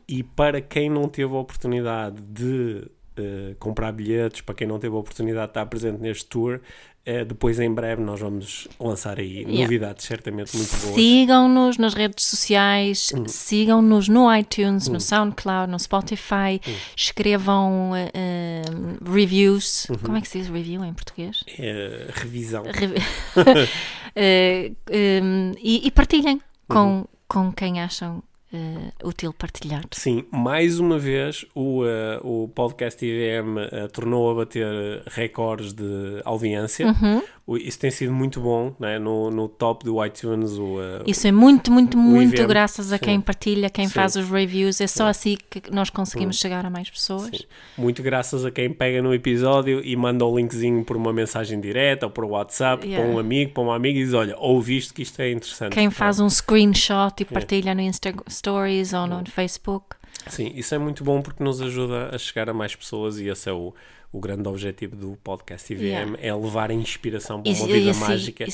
[0.09, 4.95] E para quem não teve a oportunidade de eh, comprar bilhetes, para quem não teve
[4.95, 6.61] a oportunidade de estar presente neste tour,
[7.05, 9.63] eh, depois em breve nós vamos lançar aí Yeah.
[9.63, 10.95] novidades certamente muito boas.
[10.95, 13.25] Sigam-nos nas redes sociais, Hum.
[13.27, 16.73] sigam-nos no iTunes, no SoundCloud, no Spotify, Hum.
[16.97, 18.63] escrevam eh,
[19.05, 19.87] reviews.
[19.91, 19.97] Uhum.
[19.99, 21.43] Como é que se diz review em português?
[21.59, 22.63] Eh, revisão.
[22.65, 22.95] Revi-
[24.15, 26.39] Eh, em, e, e partilhem
[26.69, 27.05] com, Uhum.
[27.27, 28.23] com quem acham
[28.53, 29.83] eh, útil partilhar.
[29.93, 36.21] Sim, mais uma vez o, eh, o podcast IVM eh, tornou a bater recordes de
[36.25, 36.87] audiência.
[36.89, 37.23] Uhum.
[37.47, 38.99] O- Isso tem sido muito bom, né?
[38.99, 40.53] no, no top do iTunes.
[40.53, 40.77] O,
[41.07, 43.05] Isso é muito, muito, muito IVM, graças a sim.
[43.05, 43.93] quem partilha, quem Sim.
[43.95, 44.81] faz os reviews.
[44.81, 47.31] É só assim que nós conseguimos chegar a mais pessoas.
[47.37, 47.45] Sim.
[47.77, 52.07] Muito graças a quem pega no episódio e manda o linkzinho por uma mensagem direta
[52.07, 53.05] ou por WhatsApp Yeah.
[53.07, 55.73] para um amigo, para uma amiga e diz: Olha, ouviste que isto é interessante.
[55.73, 58.13] Quem faz um screenshot e partilha no Insta
[58.47, 59.95] Stories ou no Facebook.
[60.29, 63.49] Sim, isso é muito bom porque nos ajuda a chegar a mais pessoas e esse
[63.49, 63.73] é o,
[64.13, 66.17] o grande objetivo do podcast IVM: Yeah.
[66.21, 68.45] é levar a inspiração para uma vida mágica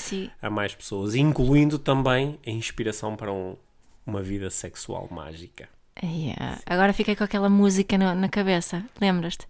[0.42, 3.56] a mais pessoas, incluindo também a inspiração para um-
[4.06, 5.68] uma vida sexual mágica.
[6.02, 6.60] Yeah.
[6.66, 8.84] Agora fiquei com aquela música na, na cabeça.
[9.00, 9.46] Lembras-te?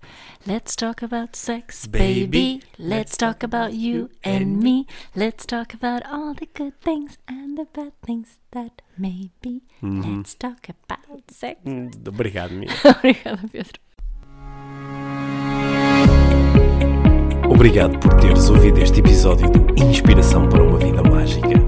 [0.46, 2.26] Let's talk about sex, baby.
[2.26, 4.86] Baby, Let's talk about you and me.
[5.14, 9.62] Let's talk about all the good things and the bad things that may be.
[9.82, 11.60] Let's talk about sex.
[11.66, 12.70] Hum, Obrigado, Mia.
[12.84, 13.80] Obrigada, Pedro.
[17.50, 21.67] Obrigado por teres ouvido este episódio do Inspiração para uma Vida Mágica.